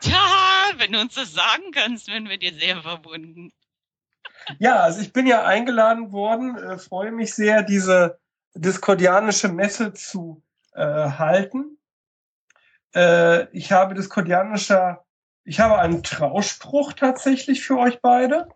Tja, 0.00 0.43
wenn 0.76 0.92
du 0.92 1.00
uns 1.00 1.14
das 1.14 1.32
sagen 1.32 1.70
kannst, 1.72 2.08
werden 2.08 2.28
wir 2.28 2.38
dir 2.38 2.52
sehr 2.52 2.82
verbunden. 2.82 3.52
Ja, 4.58 4.76
also 4.76 5.00
ich 5.00 5.12
bin 5.12 5.26
ja 5.26 5.44
eingeladen 5.44 6.12
worden, 6.12 6.56
äh, 6.56 6.78
freue 6.78 7.12
mich 7.12 7.34
sehr, 7.34 7.62
diese 7.62 8.18
diskordianische 8.54 9.48
Messe 9.48 9.92
zu 9.92 10.42
äh, 10.74 10.84
halten. 10.84 11.78
Äh, 12.94 13.48
ich 13.56 13.72
habe 13.72 13.94
diskordianischer, 13.94 15.04
ich 15.44 15.60
habe 15.60 15.78
einen 15.78 16.02
Trauspruch 16.02 16.92
tatsächlich 16.92 17.64
für 17.64 17.78
euch 17.78 18.00
beide. 18.00 18.48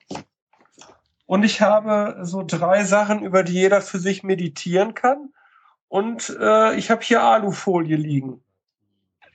Und 1.26 1.42
ich 1.42 1.60
habe 1.60 2.20
so 2.22 2.42
drei 2.42 2.84
Sachen, 2.84 3.22
über 3.22 3.42
die 3.42 3.52
jeder 3.52 3.82
für 3.82 3.98
sich 3.98 4.22
meditieren 4.22 4.94
kann. 4.94 5.32
Und 5.88 6.34
äh, 6.40 6.74
ich 6.76 6.90
habe 6.90 7.02
hier 7.02 7.22
Alufolie 7.22 7.96
liegen. 7.96 8.42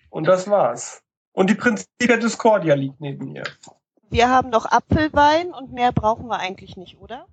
Und 0.09 0.25
das 0.25 0.47
war's. 0.47 1.02
Und 1.33 1.49
die 1.49 1.55
Prinzipia 1.55 2.17
Discordia 2.17 2.75
liegt 2.75 3.01
neben 3.01 3.33
mir. 3.33 3.43
Wir 4.09 4.29
haben 4.29 4.49
noch 4.51 4.65
Apfelwein 4.65 5.51
und 5.53 5.73
mehr 5.73 5.91
brauchen 5.91 6.27
wir 6.27 6.39
eigentlich 6.39 6.77
nicht, 6.77 6.99
oder? 6.99 7.27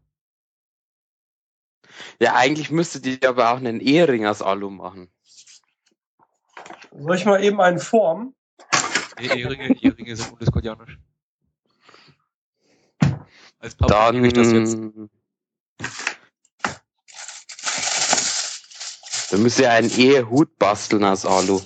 Ja, 2.19 2.35
eigentlich 2.35 2.71
müsstet 2.71 3.07
ihr 3.07 3.29
aber 3.29 3.51
auch 3.51 3.59
einen 3.59 3.81
Ehering 3.81 4.27
aus 4.27 4.41
Alu 4.41 4.71
machen. 4.71 5.11
Soll 6.93 7.17
ich 7.17 7.25
mal 7.27 7.45
eben 7.45 7.61
einen 7.61 7.79
formen? 7.79 8.35
Nee, 9.19 9.27
Ehringe, 9.27 9.77
Ehringe 9.83 10.17
sind 10.17 10.33
undiskordianisch. 10.33 10.99
Als 13.59 13.75
Papa 13.75 13.93
Dann, 13.93 14.15
nehme 14.15 14.29
ich 14.29 14.33
das 14.33 14.51
jetzt. 14.51 14.79
dann 19.31 19.43
müsst 19.43 19.61
ihr 19.61 19.71
einen 19.71 19.91
Ehehut 19.91 20.59
basteln 20.59 21.05
aus 21.05 21.27
Alu. 21.27 21.61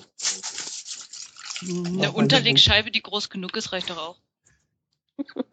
Eine 1.69 2.13
Unterlegscheibe, 2.13 2.91
die 2.91 3.03
groß 3.03 3.31
genug 3.31 3.57
ist, 3.57 3.73
reicht 3.73 3.91
doch 3.91 3.99
auch. 3.99 4.17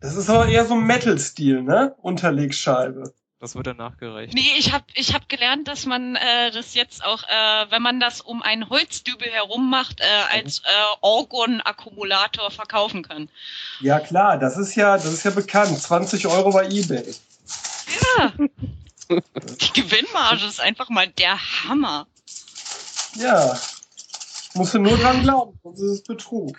Das 0.00 0.16
ist 0.16 0.28
aber 0.28 0.48
eher 0.48 0.66
so 0.66 0.74
ein 0.74 0.84
Metal-Stil, 0.84 1.62
ne? 1.62 1.94
Unterlegscheibe. 2.02 3.14
Das 3.40 3.54
wird 3.54 3.66
dann 3.66 3.78
nachgereicht. 3.78 4.34
Nee, 4.34 4.52
ich 4.58 4.72
habe 4.72 4.84
ich 4.94 5.14
hab 5.14 5.30
gelernt, 5.30 5.66
dass 5.66 5.86
man 5.86 6.16
äh, 6.16 6.50
das 6.50 6.74
jetzt 6.74 7.02
auch, 7.02 7.22
äh, 7.22 7.70
wenn 7.70 7.80
man 7.80 8.00
das 8.00 8.20
um 8.20 8.42
einen 8.42 8.68
Holzdübel 8.68 9.28
herum 9.28 9.70
macht, 9.70 10.00
äh, 10.00 10.04
als 10.30 10.58
äh, 10.58 10.62
Orgon-Akkumulator 11.00 12.50
verkaufen 12.50 13.02
kann. 13.02 13.30
Ja 13.80 13.98
klar, 13.98 14.38
das 14.38 14.58
ist 14.58 14.74
ja, 14.74 14.96
das 14.96 15.12
ist 15.12 15.24
ja 15.24 15.30
bekannt. 15.30 15.78
20 15.78 16.26
Euro 16.26 16.52
bei 16.52 16.66
eBay. 16.66 17.14
Ja. 18.18 18.32
Die 19.08 19.80
Gewinnmarge 19.80 20.44
ist 20.44 20.60
einfach 20.60 20.90
mal 20.90 21.08
der 21.08 21.38
Hammer. 21.64 22.06
Ja. 23.16 23.58
Musst 24.54 24.74
du 24.74 24.78
nur 24.78 24.96
dran 24.96 25.22
glauben, 25.22 25.58
sonst 25.62 25.80
ist 25.80 25.90
es 25.90 26.02
Betrug. 26.02 26.56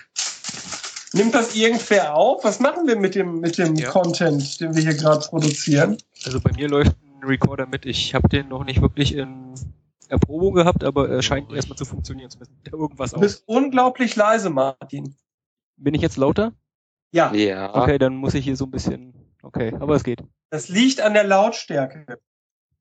Nimmt 1.13 1.33
das 1.33 1.55
irgendwer 1.55 2.13
auf? 2.15 2.43
Was 2.43 2.59
machen 2.59 2.87
wir 2.87 2.97
mit 2.97 3.15
dem, 3.15 3.39
mit 3.39 3.57
dem 3.57 3.75
Ja. 3.75 3.89
Content, 3.89 4.59
den 4.59 4.75
wir 4.75 4.81
hier 4.83 4.95
gerade 4.95 5.25
produzieren? 5.27 5.97
Also 6.25 6.41
bei 6.41 6.51
mir 6.51 6.67
läuft 6.67 6.91
ein 7.03 7.23
Recorder 7.25 7.67
mit. 7.67 7.85
Ich 7.85 8.13
habe 8.13 8.27
den 8.27 8.49
noch 8.49 8.65
nicht 8.65 8.81
wirklich 8.81 9.15
in 9.15 9.53
Erprobung 10.09 10.55
gehabt, 10.55 10.83
aber 10.83 11.07
er 11.09 11.21
scheint 11.21 11.53
erstmal 11.53 11.77
zu 11.77 11.85
funktionieren. 11.85 12.29
Er 12.65 12.73
irgendwas 12.73 13.11
Du 13.11 13.15
auf. 13.17 13.21
bist 13.21 13.43
unglaublich 13.45 14.15
leise, 14.17 14.49
Martin. 14.49 15.15
Bin 15.77 15.93
ich 15.93 16.01
jetzt 16.01 16.17
lauter? 16.17 16.51
Ja, 17.11 17.33
Ja. 17.33 17.73
Okay, 17.73 17.97
dann 17.97 18.17
muss 18.17 18.33
ich 18.33 18.43
hier 18.43 18.57
so 18.57 18.65
ein 18.65 18.71
bisschen. 18.71 19.13
Okay, 19.41 19.73
aber 19.79 19.95
es 19.95 20.03
geht. 20.03 20.21
das 20.49 20.67
liegt 20.67 20.99
an 20.99 21.13
der 21.13 21.23
Lautstärke. 21.23 22.19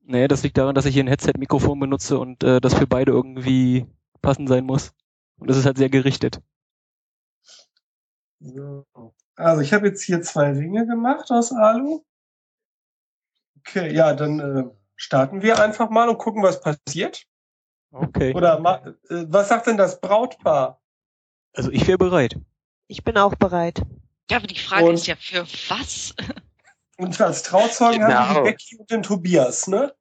Nee, 0.07 0.27
das 0.29 0.43
liegt 0.43 0.59
daran, 0.59 0.75
dass 0.75 0.87
ich 0.87 0.95
hier 0.95 1.05
ein 1.05 1.09
Headset-Mikrofon 1.09 1.79
benutze 1.79 2.19
und 2.19 2.43
äh, 2.43 2.61
das 2.61 2.75
für 2.75 2.87
beide 2.87 3.13
irgendwie 3.13 3.87
passend 4.23 4.49
sein 4.49 4.65
muss. 4.65 4.93
Und 5.39 5.49
das 5.51 5.57
ist 5.57 5.67
halt 5.67 5.79
sehr 5.79 5.91
gerichtet. 5.91 6.41
So. 8.41 8.87
Also 9.37 9.63
ich 9.63 9.73
habe 9.73 9.89
jetzt 9.89 10.03
hier 10.03 10.23
zwei 10.23 10.51
Ringe 10.53 10.87
gemacht 10.87 11.31
aus 11.31 11.53
Alu. 11.53 12.05
Okay, 13.59 13.93
ja, 13.95 14.13
dann 14.15 14.39
äh, 14.41 14.65
starten 14.97 15.43
wir 15.43 15.61
einfach 15.63 15.89
mal 15.91 16.09
und 16.09 16.19
gucken, 16.19 16.43
was 16.43 16.61
passiert. 16.61 17.25
Okay. 17.91 18.35
Oder 18.35 18.59
ma- 18.61 18.85
äh, 19.09 19.25
was 19.29 19.49
sagt 19.49 19.67
denn 19.67 19.77
das 19.77 20.01
Brautpaar? 20.01 20.81
Also 21.55 21.71
ich 21.71 21.87
wäre 21.87 21.99
bereit. 21.99 22.37
Ich 22.87 23.03
bin 23.03 23.17
auch 23.17 23.35
bereit. 23.37 23.83
Ja, 24.31 24.37
aber 24.39 24.47
die 24.47 24.59
Frage 24.59 24.87
Und- 24.87 24.95
ist 24.95 25.07
ja, 25.07 25.17
für 25.17 25.47
was? 25.69 26.15
Und 26.97 27.21
als 27.21 27.43
Trauzeugen 27.43 28.03
haben 28.05 28.11
wir 28.11 28.35
Genau. 28.35 28.45
die 28.45 28.51
Becky 28.51 28.77
und 28.79 28.91
den 28.91 29.03
Tobias, 29.03 29.67
ne? 29.67 29.95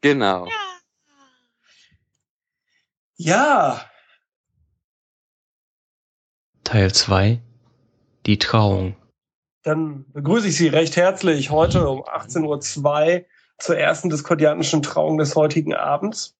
Genau. 0.00 0.48
Ja, 3.16 3.88
Teil 6.64 6.92
2, 6.92 7.40
die 8.26 8.38
Trauung. 8.38 8.96
dann 9.62 10.04
begrüße 10.12 10.48
ich 10.48 10.56
Sie 10.56 10.68
recht 10.68 10.96
herzlich 10.96 11.50
heute 11.50 11.88
um 11.88 12.02
18.02 12.02 13.18
Uhr 13.20 13.24
zur 13.58 13.78
ersten 13.78 14.10
diskordianischen 14.10 14.82
Trauung 14.82 15.18
des 15.18 15.36
heutigen 15.36 15.74
Abends. 15.74 16.36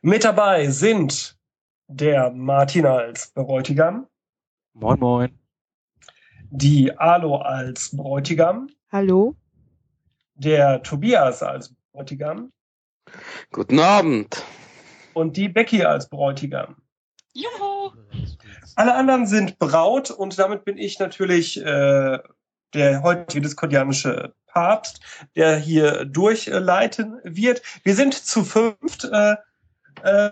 Mit 0.00 0.24
dabei 0.24 0.68
sind 0.68 1.36
der 1.88 2.30
Martin 2.30 2.86
als 2.86 3.28
Bräutigam, 3.32 4.06
Moin, 4.74 4.98
moin. 4.98 5.38
die 6.50 6.96
Alo 6.98 7.36
als 7.36 7.94
Bräutigam, 7.96 8.68
Hallo? 8.90 9.36
der 10.34 10.82
Tobias 10.82 11.42
als 11.42 11.74
Bräutigam 11.92 12.50
Guten 13.52 13.78
Abend. 13.78 14.42
und 15.14 15.36
die 15.36 15.48
Becky 15.48 15.84
als 15.84 16.08
Bräutigam. 16.08 16.76
Juhu! 17.34 17.61
Alle 18.76 18.94
anderen 18.94 19.26
sind 19.26 19.58
Braut 19.58 20.10
und 20.10 20.38
damit 20.38 20.64
bin 20.64 20.78
ich 20.78 20.98
natürlich 20.98 21.60
äh, 21.60 22.18
der 22.74 23.02
heutige 23.02 23.42
diskordianische 23.42 24.34
Papst, 24.46 25.00
der 25.36 25.56
hier 25.56 26.04
durchleiten 26.04 27.20
wird. 27.24 27.62
Wir 27.84 27.94
sind 27.94 28.14
zu 28.14 28.44
fünft. 28.44 29.04
Äh, 29.04 29.36
äh, 30.02 30.30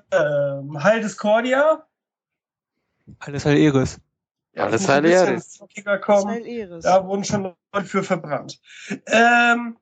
Heil 0.78 1.00
Discordia. 1.00 1.86
Alles 3.18 3.44
halt 3.44 3.58
Eres. 3.58 4.00
Ja, 4.54 4.64
Alles 4.64 4.88
Heil 4.88 5.04
Eris. 5.04 5.60
Eris. 5.60 6.82
Da 6.82 7.06
wurden 7.06 7.24
schon 7.24 7.54
Leute 7.72 7.86
für 7.86 8.02
verbrannt. 8.02 8.60
Ähm, 9.06 9.76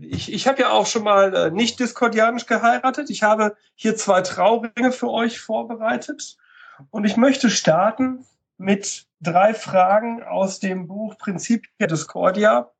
ich 0.00 0.32
ich 0.32 0.46
habe 0.46 0.62
ja 0.62 0.70
auch 0.70 0.86
schon 0.86 1.04
mal 1.04 1.34
äh, 1.34 1.50
nicht 1.50 1.80
diskordianisch 1.80 2.46
geheiratet. 2.46 3.10
Ich 3.10 3.22
habe 3.22 3.56
hier 3.74 3.96
zwei 3.96 4.22
Trauringe 4.22 4.92
für 4.92 5.10
euch 5.10 5.40
vorbereitet. 5.40 6.36
Und 6.90 7.04
ich 7.04 7.16
möchte 7.16 7.50
starten 7.50 8.24
mit 8.58 9.06
drei 9.20 9.54
Fragen 9.54 10.22
aus 10.22 10.60
dem 10.60 10.88
Buch 10.88 11.16
Principia 11.18 11.86
Discordia, 11.86 12.70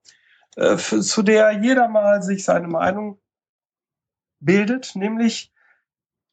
äh, 0.56 0.76
zu 0.76 1.22
der 1.22 1.52
jeder 1.52 1.88
mal 1.88 2.22
sich 2.22 2.44
seine 2.44 2.68
Meinung 2.68 3.18
bildet, 4.40 4.96
nämlich 4.96 5.52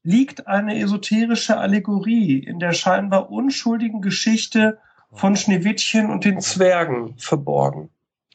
liegt 0.04 0.48
eine 0.48 0.80
esoterische 0.80 1.58
Allegorie 1.58 2.40
in 2.40 2.60
der 2.60 2.74
scheinbar 2.74 3.32
unschuldigen 3.32 4.02
Geschichte 4.02 4.80
von 5.12 5.36
Schneewittchen 5.36 6.10
und 6.10 6.26
den 6.26 6.42
Zwergen 6.42 7.18
verborgen. 7.18 7.90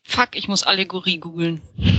Fuck, 0.06 0.37
ich 0.37 0.49
muss 0.49 0.62
Allegorie 0.64 1.18
googeln. 1.18 1.61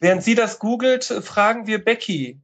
Während 0.00 0.22
sie 0.22 0.34
das 0.34 0.58
googelt, 0.58 1.04
fragen 1.04 1.66
wir 1.66 1.82
Becky. 1.84 2.40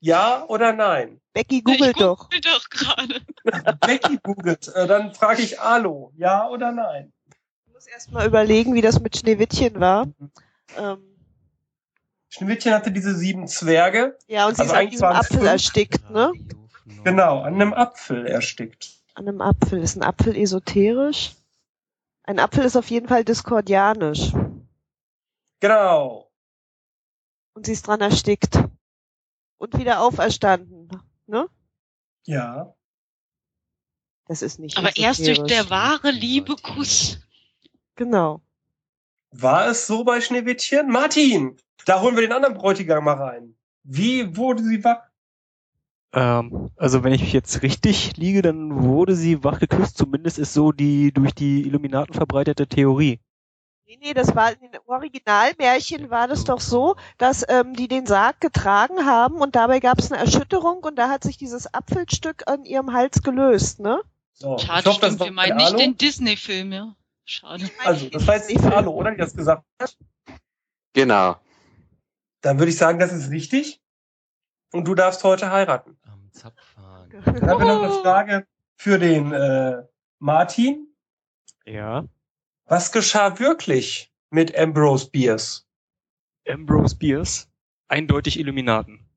Ja 0.00 0.44
oder 0.48 0.72
nein? 0.72 1.20
Becky, 1.32 1.58
Ich 1.58 1.64
google 1.64 1.92
doch. 1.94 2.28
doch 2.30 2.68
gerade. 2.70 3.20
Becky 3.86 4.18
googelt. 4.22 4.68
Äh, 4.68 4.86
dann 4.86 5.14
frage 5.14 5.42
ich 5.42 5.60
Alo. 5.60 6.12
Ja 6.16 6.48
oder 6.48 6.70
nein? 6.72 7.12
Ich 7.66 7.72
muss 7.72 7.86
erst 7.86 8.12
mal 8.12 8.26
überlegen, 8.26 8.74
wie 8.74 8.80
das 8.82 9.00
mit 9.00 9.16
Schneewittchen 9.16 9.80
war. 9.80 10.06
Ähm, 10.76 10.98
Schneewittchen 12.28 12.72
hatte 12.74 12.92
diese 12.92 13.14
sieben 13.16 13.48
Zwerge. 13.48 14.16
ja, 14.28 14.46
und 14.46 14.56
sie 14.56 14.62
Also 14.62 14.64
ist 14.64 14.70
an 14.70 14.76
eigentlich 14.78 14.90
diesem 14.92 15.06
Apfel 15.08 15.36
fünf. 15.38 15.48
erstickt, 15.50 16.10
ne? 16.10 16.32
Genau, 17.02 17.40
an 17.40 17.54
einem 17.54 17.72
Apfel 17.74 18.26
erstickt. 18.26 18.90
An 19.14 19.26
einem 19.28 19.40
Apfel. 19.40 19.82
Ist 19.82 19.96
ein 19.96 20.02
Apfel 20.02 20.36
esoterisch? 20.36 21.32
Ein 22.24 22.38
Apfel 22.38 22.64
ist 22.64 22.76
auf 22.76 22.90
jeden 22.90 23.06
Fall 23.06 23.24
diskordianisch. 23.24 24.32
Genau. 25.60 26.30
Und 27.54 27.66
sie 27.66 27.72
ist 27.72 27.86
dran 27.86 28.00
erstickt. 28.00 28.58
Und 29.58 29.78
wieder 29.78 30.00
auferstanden. 30.00 30.88
Ne? 31.26 31.48
Ja. 32.24 32.74
Das 34.26 34.40
ist 34.40 34.58
nicht 34.58 34.78
Aber 34.78 34.96
erst 34.96 35.26
durch 35.26 35.42
der 35.42 35.68
wahre 35.68 36.10
Liebekuss. 36.10 37.20
Genau. 37.94 38.42
War 39.30 39.66
es 39.66 39.86
so 39.86 40.04
bei 40.04 40.20
Schneewittchen? 40.20 40.88
Martin, 40.90 41.58
da 41.84 42.00
holen 42.00 42.16
wir 42.16 42.22
den 42.22 42.32
anderen 42.32 42.54
Bräutigam 42.54 43.04
mal 43.04 43.14
rein. 43.14 43.56
Wie 43.82 44.36
wurde 44.36 44.62
sie 44.62 44.82
wach? 44.82 45.02
Ähm, 46.14 46.70
also 46.76 47.02
wenn 47.02 47.12
ich 47.12 47.32
jetzt 47.32 47.62
richtig 47.62 48.16
liege, 48.16 48.40
dann 48.40 48.84
wurde 48.84 49.16
sie 49.16 49.42
wach 49.42 49.58
geküsst. 49.58 49.98
Zumindest 49.98 50.38
ist 50.38 50.54
so 50.54 50.70
die 50.70 51.12
durch 51.12 51.34
die 51.34 51.66
Illuminaten 51.66 52.14
verbreitete 52.14 52.68
Theorie. 52.68 53.18
Nee, 53.86 53.98
nee, 54.00 54.14
das 54.14 54.34
war 54.34 54.52
im 54.52 54.58
Originalmärchen 54.86 56.10
war 56.10 56.28
das 56.28 56.44
doch 56.44 56.60
so, 56.60 56.96
dass 57.18 57.44
ähm, 57.48 57.74
die 57.74 57.88
den 57.88 58.06
Sarg 58.06 58.40
getragen 58.40 59.04
haben 59.04 59.36
und 59.36 59.56
dabei 59.56 59.80
gab 59.80 59.98
es 59.98 60.10
eine 60.10 60.20
Erschütterung 60.20 60.78
und 60.78 60.96
da 60.96 61.10
hat 61.10 61.22
sich 61.22 61.36
dieses 61.36 61.72
Apfelstück 61.74 62.44
an 62.46 62.64
ihrem 62.64 62.92
Hals 62.92 63.22
gelöst, 63.22 63.80
ne? 63.80 64.00
So, 64.32 64.56
Schade, 64.58 64.80
ich 64.80 64.86
hoffe, 64.86 65.00
das 65.00 65.14
stimmt, 65.14 65.20
war 65.20 65.26
wir 65.26 65.32
meinen 65.32 65.56
nicht 65.56 65.78
den 65.78 65.96
Disney-Film, 65.98 66.72
ja. 66.72 66.94
Schade. 67.24 67.70
Also, 67.84 68.08
das 68.08 68.26
war 68.26 68.36
jetzt 68.36 68.50
nicht 68.50 68.64
Alu, 68.64 68.90
oder? 68.90 69.10
Die 69.10 69.16
das 69.16 69.34
gesagt 69.34 69.64
hat. 69.80 69.96
Genau. 70.92 71.36
Dann 72.40 72.58
würde 72.58 72.70
ich 72.70 72.76
sagen, 72.76 72.98
das 72.98 73.12
ist 73.12 73.30
richtig. 73.30 73.80
Und 74.72 74.88
du 74.88 74.94
darfst 74.94 75.22
heute 75.24 75.50
heiraten. 75.50 75.96
Zapfhahn. 76.34 77.10
Dann 77.10 77.24
haben 77.24 77.58
wir 77.60 77.66
noch 77.66 77.82
eine 77.82 77.92
Frage 78.02 78.46
für 78.76 78.98
den 78.98 79.32
äh, 79.32 79.82
Martin. 80.18 80.94
Ja. 81.64 82.06
Was 82.66 82.92
geschah 82.92 83.38
wirklich 83.38 84.12
mit 84.30 84.56
Ambrose 84.58 85.10
Bierce? 85.10 85.66
Ambrose 86.46 86.96
Bierce, 86.96 87.48
eindeutig 87.88 88.38
Illuminaten. 88.38 89.08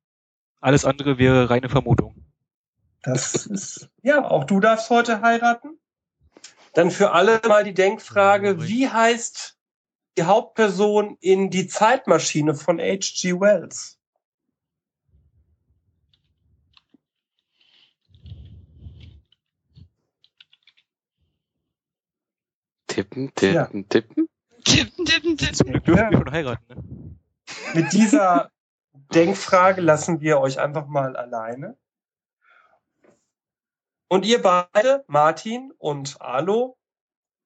Alles 0.61 0.85
andere 0.85 1.17
wäre 1.17 1.49
reine 1.49 1.69
Vermutung. 1.69 2.25
Das 3.03 3.45
ist, 3.45 3.89
ja, 4.01 4.25
auch 4.25 4.43
du 4.43 4.59
darfst 4.59 4.89
heute 4.89 5.21
heiraten. 5.21 5.79
Dann 6.73 6.91
für 6.91 7.11
alle 7.11 7.41
mal 7.47 7.63
die 7.63 7.73
Denkfrage, 7.73 8.67
wie 8.67 8.87
heißt 8.87 9.57
die 10.17 10.23
Hauptperson 10.23 11.17
in 11.21 11.49
Die 11.49 11.67
Zeitmaschine 11.67 12.55
von 12.55 12.79
H.G. 12.79 13.39
Wells? 13.39 13.96
Tippen, 22.97 23.31
tippen, 23.35 23.87
tippen. 23.89 24.29
Tippen, 24.63 25.05
tippen, 25.05 25.37
tippen. 25.37 25.53
Zum 25.53 25.67
Glück 25.71 25.85
dürfen 25.85 26.03
Ja. 26.03 26.09
wir 26.09 26.17
schon 26.17 26.31
heiraten. 26.31 26.65
Ne? 26.67 27.15
Mit 27.75 27.93
dieser 27.93 28.49
Denkfrage 29.13 29.81
lassen 29.81 30.19
wir 30.19 30.39
euch 30.39 30.59
einfach 30.59 30.87
mal 30.87 31.15
alleine. 31.15 31.77
Und 34.07 34.25
ihr 34.25 34.41
beide, 34.41 35.03
Martin 35.07 35.71
und 35.77 36.19
Alo, 36.21 36.75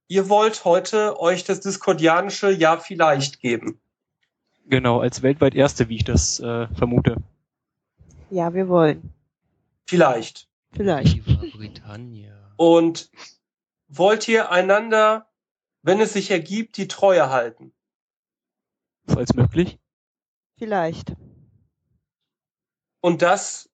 ihr 0.08 0.30
wollt 0.30 0.64
heute 0.64 1.20
euch 1.20 1.44
das 1.44 1.60
diskordianische 1.60 2.50
Ja 2.50 2.78
vielleicht 2.78 3.42
geben. 3.42 3.82
Genau, 4.68 5.02
als 5.02 5.22
weltweit 5.22 5.54
erste, 5.54 5.90
wie 5.90 5.98
ich 5.98 6.06
das 6.06 6.40
äh, 6.40 6.68
vermute. 6.76 7.18
Ja, 8.30 8.54
wir 8.54 8.70
wollen. 8.70 9.14
Vielleicht. 9.86 10.48
Vielleicht. 10.72 11.26
Britannia. 11.58 12.54
Und 12.56 13.10
wollt 13.90 14.30
ihr 14.30 14.50
einander, 14.52 15.28
wenn 15.82 16.00
es 16.00 16.14
sich 16.14 16.32
ergibt, 16.32 16.78
die 16.78 16.88
Treue 16.88 17.30
halten? 17.30 17.74
Falls 19.08 19.34
möglich. 19.34 19.80
Vielleicht. 20.58 21.16
Und 23.02 23.22
das, 23.22 23.70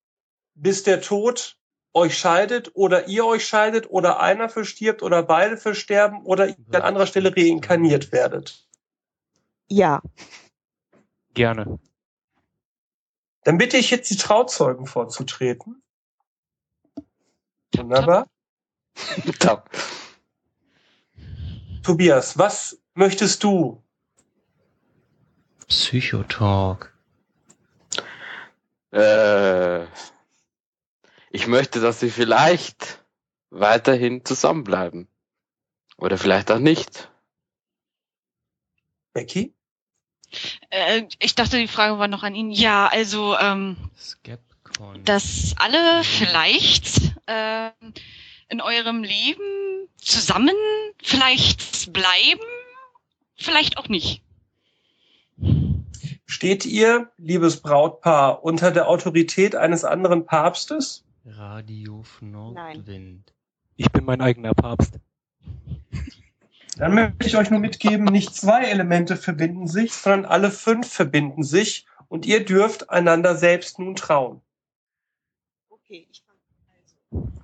bis 0.55 0.83
der 0.83 1.01
Tod 1.01 1.57
euch 1.93 2.17
scheidet 2.17 2.75
oder 2.75 3.07
ihr 3.07 3.25
euch 3.25 3.45
scheidet 3.45 3.89
oder 3.89 4.19
einer 4.19 4.49
verstirbt 4.49 5.01
oder 5.01 5.23
beide 5.23 5.57
versterben 5.57 6.23
oder 6.23 6.47
ihr 6.47 6.55
an 6.71 6.81
anderer 6.81 7.07
Stelle 7.07 7.35
reinkarniert 7.35 8.11
werdet. 8.11 8.67
Ja. 9.67 10.01
Gerne. 11.33 11.79
Dann 13.43 13.57
bitte 13.57 13.77
ich 13.77 13.91
jetzt 13.91 14.09
die 14.09 14.17
Trauzeugen 14.17 14.85
vorzutreten. 14.85 15.81
Wunderbar. 17.75 18.27
Top. 19.39 19.69
Tobias, 21.87 22.37
was 22.37 22.81
möchtest 22.95 23.45
du? 23.45 23.81
Psychotalk. 25.69 26.93
Äh, 28.91 29.85
ich 31.31 31.47
möchte, 31.47 31.79
dass 31.79 32.01
sie 32.01 32.09
vielleicht 32.09 33.05
weiterhin 33.51 34.25
zusammenbleiben. 34.25 35.07
Oder 35.95 36.17
vielleicht 36.17 36.51
auch 36.51 36.59
nicht. 36.59 37.09
Becky? 39.13 39.53
Äh, 40.69 41.03
ich 41.19 41.35
dachte, 41.35 41.57
die 41.57 41.69
Frage 41.69 41.99
war 41.99 42.09
noch 42.09 42.23
an 42.23 42.35
ihn. 42.35 42.51
Ja, 42.51 42.87
also, 42.87 43.37
ähm, 43.37 43.77
Skepcon. 43.97 45.05
dass 45.05 45.55
alle 45.55 46.03
vielleicht 46.03 47.13
ähm, 47.27 47.93
in 48.49 48.59
eurem 48.59 49.03
Leben 49.03 49.87
zusammen 49.97 50.55
vielleicht 51.03 51.61
bleiben, 51.91 52.41
vielleicht 53.35 53.77
auch 53.77 53.89
nicht. 53.89 54.21
Steht 56.25 56.65
ihr, 56.65 57.09
liebes 57.17 57.61
Brautpaar, 57.61 58.43
unter 58.43 58.71
der 58.71 58.87
Autorität 58.89 59.55
eines 59.55 59.83
anderen 59.83 60.25
Papstes? 60.25 61.05
Radio 61.25 62.03
Nordwind. 62.21 63.33
Ich 63.75 63.91
bin 63.91 64.05
mein 64.05 64.21
eigener 64.21 64.53
Papst. 64.53 64.99
Dann 66.77 66.93
möchte 66.93 67.27
ich 67.27 67.37
euch 67.37 67.49
nur 67.49 67.59
mitgeben, 67.59 68.05
nicht 68.05 68.35
zwei 68.35 68.65
Elemente 68.65 69.15
verbinden 69.17 69.67
sich, 69.67 69.93
sondern 69.93 70.25
alle 70.25 70.51
fünf 70.51 70.87
verbinden 70.87 71.43
sich 71.43 71.85
und 72.07 72.25
ihr 72.25 72.45
dürft 72.45 72.89
einander 72.89 73.35
selbst 73.35 73.79
nun 73.79 73.95
trauen. 73.95 74.41
Okay, 75.69 76.07
ich 76.11 76.23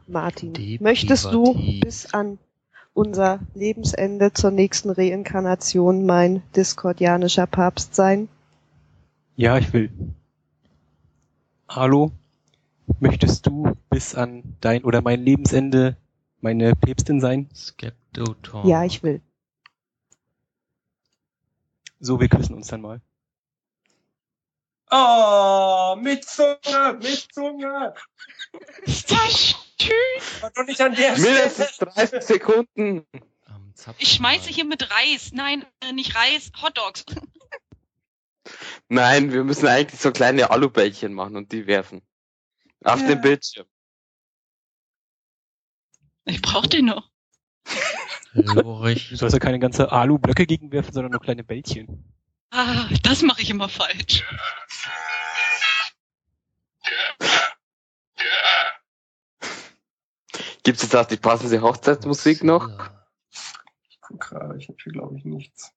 Martin, 0.08 0.54
Deprivativ. 0.54 0.82
möchtest 0.82 1.26
du 1.26 1.54
bis 1.80 2.14
an 2.14 2.38
unser 2.94 3.40
Lebensende 3.54 4.34
zur 4.34 4.52
nächsten 4.52 4.90
Reinkarnation 4.90 6.06
mein 6.06 6.44
diskordianischer 6.56 7.48
Papst 7.48 7.96
sein? 7.96 8.30
Ja, 9.36 9.58
ich 9.58 9.74
will. 9.74 9.92
Hallo? 11.68 12.12
Möchtest 13.00 13.48
du 13.48 13.74
bis 13.90 14.14
an 14.14 14.44
dein 14.62 14.84
oder 14.84 15.02
mein 15.02 15.22
Lebensende 15.22 15.98
meine 16.42 16.76
Päpstin 16.76 17.20
sein? 17.20 17.50
Skeptotalk. 17.56 18.66
Ja, 18.66 18.84
ich 18.84 19.02
will. 19.02 19.22
So, 22.00 22.20
wir 22.20 22.28
küssen 22.28 22.54
uns 22.54 22.68
dann 22.68 22.82
mal. 22.82 23.02
Oh, 24.96 25.96
mit 26.00 26.24
Zunge, 26.26 27.00
mit 27.02 27.28
Zunge. 27.34 27.94
Ist 28.84 29.10
das 29.10 29.56
schön? 29.82 30.52
Doch 30.56 30.66
nicht 30.66 30.80
an 30.82 30.94
der 30.94 31.16
Stelle. 31.16 31.32
Mindestens 31.32 31.78
30 31.78 32.22
Sekunden. 32.22 33.08
Ich 33.98 34.14
schmeiße 34.14 34.50
hier 34.50 34.66
mit 34.66 34.92
Reis. 34.92 35.32
Nein, 35.34 35.66
äh, 35.82 35.94
nicht 35.94 36.16
Reis, 36.16 36.52
Hotdogs. 36.62 37.06
Nein, 38.88 39.32
wir 39.34 39.44
müssen 39.44 39.68
eigentlich 39.68 40.00
so 40.00 40.12
kleine 40.12 40.52
Alubällchen 40.52 41.14
machen 41.14 41.38
und 41.38 41.52
die 41.52 41.66
werfen. 41.66 42.02
Auf 42.84 43.02
Ja. 43.02 43.08
den 43.08 43.22
Bildschirm. 43.22 43.66
Ich 46.26 46.42
brauch 46.42 46.68
den 46.68 46.86
noch. 46.86 47.10
Lorich. 48.34 49.10
Du 49.10 49.16
sollst 49.16 49.34
ja 49.34 49.40
keine 49.40 49.60
ganze 49.60 49.92
Alu-Blöcke 49.92 50.46
gegenwerfen, 50.46 50.94
sondern 50.94 51.12
nur 51.12 51.22
kleine 51.22 51.44
Bällchen. 51.44 52.13
Ah, 52.56 52.88
das 53.02 53.24
mache 53.24 53.42
ich 53.42 53.50
immer 53.50 53.68
falsch. 53.68 54.24
Gibt 60.62 60.78
es 60.78 60.84
jetzt 60.84 60.96
auch 60.96 61.06
die 61.06 61.18
passende 61.18 61.62
Hochzeitsmusik 61.64 62.44
noch? 62.44 62.70
Gerade, 64.20 64.58
ich 64.60 64.68
habe 64.68 64.78
hier 64.84 64.94
glaube 64.94 65.18
ich 65.18 65.26
nichts. 65.26 65.72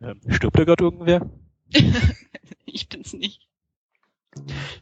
Ähm, 0.00 0.20
stirbt 0.30 0.58
da 0.58 0.64
gerade 0.64 0.82
irgendwer? 0.82 1.30
ich 2.66 2.88
bin's 2.88 3.12
nicht. 3.12 3.48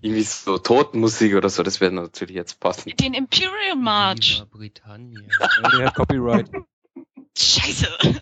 Irgendwie 0.00 0.22
so 0.22 0.56
Totenmusik 0.56 1.34
oder 1.34 1.50
so, 1.50 1.62
das 1.62 1.82
wäre 1.82 1.92
natürlich 1.92 2.36
jetzt 2.36 2.58
passen. 2.58 2.88
Den 2.96 3.12
Imperial 3.12 3.76
March. 3.76 4.36
Viva 4.36 4.46
Britannia. 4.46 5.20
Ja, 5.40 5.68
der 5.76 5.86
hat 5.88 5.94
Copyright. 5.94 6.50
Scheiße. 7.36 7.86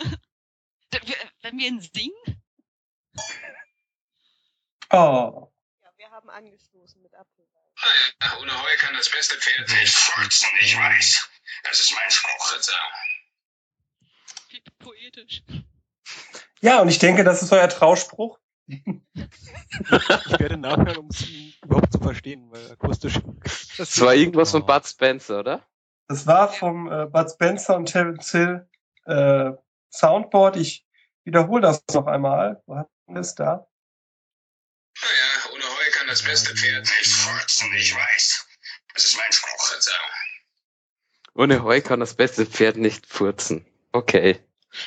Wenn 1.42 1.58
wir 1.58 1.68
ihn 1.68 1.80
singen? 1.80 2.42
Oh, 4.90 5.50
Ja, 5.82 5.90
wir 5.96 6.10
haben 6.10 6.30
angestoßen 6.30 7.02
mit 7.02 7.14
Apfelwein. 7.14 7.48
Ja, 8.22 8.38
ohne 8.40 8.52
Heu 8.52 8.76
kann 8.78 8.94
das 8.94 9.10
beste 9.10 9.36
Pferd 9.36 9.68
nicht 9.68 9.94
furzen, 9.94 10.48
ich 10.60 10.76
weiß. 10.76 11.30
Das 11.64 11.80
ist 11.80 11.94
mein 11.94 12.10
Spruch. 12.10 12.58
Wie 14.48 14.62
poetisch. 14.78 15.42
ja, 16.60 16.80
und 16.80 16.88
ich 16.88 16.98
denke, 16.98 17.24
das 17.24 17.42
ist 17.42 17.52
euer 17.52 17.68
Trauspruch. 17.68 18.38
Ich 18.66 18.80
werde 20.38 20.56
nachhören, 20.56 20.98
um 20.98 21.08
es 21.08 21.26
überhaupt 21.62 21.92
zu 21.92 21.98
verstehen, 21.98 22.50
weil 22.50 22.70
akustisch. 22.72 23.20
Das 23.76 24.00
war 24.00 24.14
irgendwas 24.14 24.50
von 24.50 24.66
Bud 24.66 24.86
Spencer, 24.86 25.40
oder? 25.40 25.66
Das 26.08 26.26
war 26.26 26.52
vom 26.52 26.90
äh, 26.90 27.06
Bud 27.06 27.30
Spencer 27.30 27.76
und 27.76 27.86
Terence 27.86 28.30
Hill 28.30 28.68
äh, 29.04 29.52
Soundboard. 29.90 30.56
Ich 30.56 30.86
wiederhole 31.24 31.62
das 31.62 31.82
noch 31.92 32.06
einmal. 32.06 32.62
Wo 32.66 32.84
es 33.16 33.34
da? 33.34 33.66
Naja, 35.00 35.54
ohne 35.54 35.64
Heu 35.64 35.90
kann 35.92 36.06
das 36.08 36.22
beste 36.22 36.54
Pferd 36.54 36.86
nicht 36.86 37.10
furzen, 37.10 37.72
ich 37.74 37.94
weiß. 37.94 38.46
Das 38.94 39.04
ist 39.04 39.16
mein 39.16 39.32
Spruch, 39.32 39.74
Ritzer. 39.74 39.92
Ohne 41.34 41.62
Heu 41.62 41.80
kann 41.80 42.00
das 42.00 42.14
beste 42.14 42.46
Pferd 42.46 42.76
nicht 42.76 43.06
furzen. 43.06 43.64
Okay. 43.92 44.40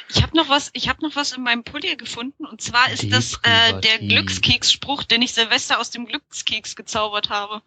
Ich 0.10 0.22
habe 0.22 0.36
noch 0.36 0.50
was, 0.50 0.70
ich 0.74 0.90
habe 0.90 1.02
noch 1.02 1.16
was 1.16 1.32
in 1.32 1.44
meinem 1.44 1.64
Pulli 1.64 1.96
gefunden 1.96 2.46
und 2.46 2.62
zwar 2.62 2.92
ist 2.92 3.12
das 3.12 3.40
äh, 3.44 3.80
der. 3.80 4.00
Glückskeks-Spruch, 4.00 5.04
den 5.04 5.22
ich 5.22 5.34
Silvester 5.34 5.80
aus 5.80 5.90
dem 5.90 6.06
Glückskeks 6.06 6.76
gezaubert 6.76 7.30
habe. 7.30 7.64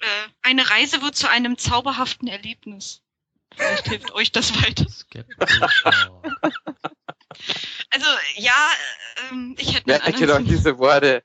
Äh, 0.00 0.06
eine 0.42 0.70
Reise 0.70 1.02
wird 1.02 1.16
zu 1.16 1.28
einem 1.28 1.58
zauberhaften 1.58 2.28
Erlebnis. 2.28 3.02
Vielleicht 3.54 3.88
hilft 3.88 4.12
euch 4.12 4.32
das 4.32 4.54
weiter. 4.62 4.86
Also 7.94 8.06
ja, 8.36 8.52
ähm, 9.30 9.54
ich 9.58 9.76
hätte 9.76 9.86
Merket 9.86 10.30
euch 10.30 10.44
diese 10.44 10.78
Worte, 10.78 11.22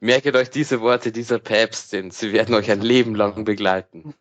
merket 0.00 0.34
euch 0.34 0.48
diese 0.48 0.80
Worte 0.80 1.12
dieser 1.12 1.38
Päpstin. 1.38 2.10
Sie 2.10 2.32
werden 2.32 2.54
euch 2.54 2.70
ein 2.70 2.80
Leben 2.80 3.14
lang 3.14 3.44
begleiten. 3.44 4.14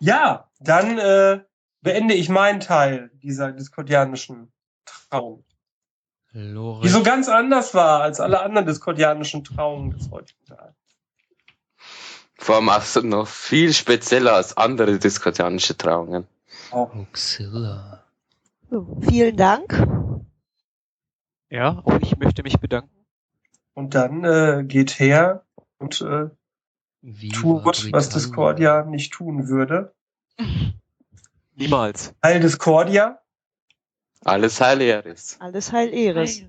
Ja, 0.00 0.48
dann 0.58 0.98
äh, 0.98 1.40
beende 1.82 2.14
ich 2.14 2.30
meinen 2.30 2.60
Teil 2.60 3.10
dieser 3.22 3.52
diskordianischen 3.52 4.50
Trauung. 4.86 5.44
Die 6.32 6.38
Lorich. 6.38 6.90
so 6.90 7.02
ganz 7.02 7.28
anders 7.28 7.74
war 7.74 8.02
als 8.02 8.20
alle 8.20 8.40
anderen 8.40 8.66
diskordianischen 8.66 9.44
Trauungen 9.44 9.90
des 9.90 10.10
heutigen 10.10 10.44
Tages. 10.46 10.74
Vor 12.36 12.56
allem 12.56 12.68
auch 12.70 12.82
so 12.82 13.00
noch 13.00 13.26
viel 13.26 13.74
spezieller 13.74 14.34
als 14.34 14.56
andere 14.56 14.98
diskordianische 14.98 15.76
Trauungen. 15.76 16.26
Oxilla. 16.70 18.04
So, 18.70 18.86
vielen 19.00 19.36
Dank. 19.36 20.07
Ja, 21.50 21.82
auch 21.84 22.00
ich 22.00 22.16
möchte 22.18 22.42
mich 22.42 22.58
bedanken. 22.58 23.06
Und 23.74 23.94
dann 23.94 24.24
äh, 24.24 24.64
geht 24.64 24.98
her 24.98 25.46
und 25.78 26.00
äh, 26.00 26.30
tut, 27.32 27.92
was. 27.92 28.08
Discordia 28.08 28.84
nicht 28.84 29.12
tun 29.12 29.48
würde. 29.48 29.94
Niemals. 31.54 32.14
Heil 32.22 32.40
Discordia. 32.40 33.20
Alles 34.24 34.60
Heil 34.60 34.80
Eris. 34.80 35.36
Alles 35.40 35.72
Heil 35.72 35.94
Eris. 35.94 36.44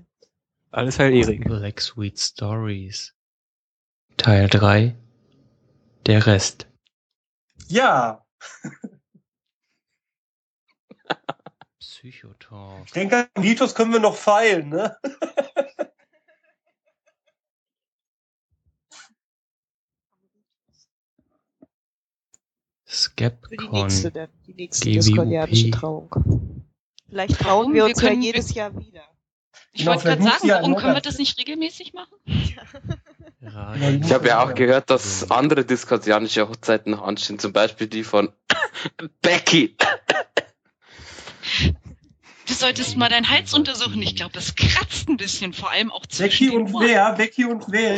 Alles 0.70 0.98
Heil 0.98 1.14
Erik. 1.14 1.44
Black 1.44 1.80
Sweet 1.80 2.18
Stories. 2.18 3.14
Teil 4.16 4.48
3. 4.48 4.96
Der 6.06 6.26
Rest. 6.26 6.68
Ja, 7.68 8.24
Psychotalk. 12.00 12.86
ich 12.86 12.92
denke, 12.92 13.28
an 13.34 13.42
Ritus 13.42 13.74
können 13.74 13.92
wir 13.92 14.00
noch 14.00 14.16
feilen, 14.16 14.70
ne? 14.70 14.96
Für 22.84 23.56
die 23.56 23.68
nächste, 23.68 24.08
Skepcon. 24.10 24.28
die 24.46 24.54
nächste 24.54 24.84
GWUP. 24.90 24.94
diskordianische 24.94 25.70
Trauung. 25.70 26.64
Vielleicht 27.08 27.38
trauen 27.40 27.68
wir 27.72 27.84
Wir 27.84 27.84
uns 27.90 28.00
ja 28.02 28.08
können- 28.08 28.22
jedes 28.22 28.54
Jahr 28.54 28.74
wieder. 28.76 29.02
Ich 29.72 29.80
Genau, 29.80 29.92
wollte 29.92 30.04
gerade 30.08 30.22
sagen, 30.22 30.46
ja 30.48 30.56
warum 30.56 30.76
können 30.76 30.94
wir 30.94 31.00
das 31.00 31.18
nicht 31.18 31.38
regelmäßig 31.38 31.92
machen? 31.92 32.14
Radio. 33.42 34.00
Ich 34.04 34.12
habe 34.12 34.26
ja 34.28 34.42
auch 34.44 34.54
gehört, 34.54 34.90
dass 34.90 35.30
andere 35.30 35.64
diskordianische 35.64 36.48
Hochzeiten 36.48 36.90
noch 36.92 37.02
anstehen, 37.02 37.38
zum 37.38 37.52
Beispiel 37.52 37.86
die 37.86 38.02
von 38.02 38.32
Becky. 39.22 39.76
Du 42.50 42.56
solltest 42.56 42.96
mal 42.96 43.08
deinen 43.08 43.30
Hals 43.30 43.54
untersuchen. 43.54 44.02
Ich 44.02 44.16
glaube, 44.16 44.32
das 44.32 44.56
kratzt 44.56 45.08
ein 45.08 45.16
bisschen, 45.16 45.52
vor 45.52 45.70
allem 45.70 45.92
auch 45.92 46.04
zwischen 46.06 46.46
Becky 46.48 46.56
und 46.56 46.72
wer? 46.80 47.12
Becky 47.12 47.44
und 47.44 47.64
wer? 47.68 47.94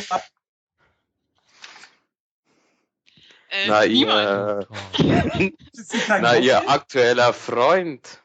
Äh, 3.49 3.67
Na, 3.67 3.87
niemand. 3.87 4.69
ihr, 4.99 5.53
na, 6.21 6.37
ihr 6.37 6.69
aktueller 6.69 7.33
Freund. 7.33 8.23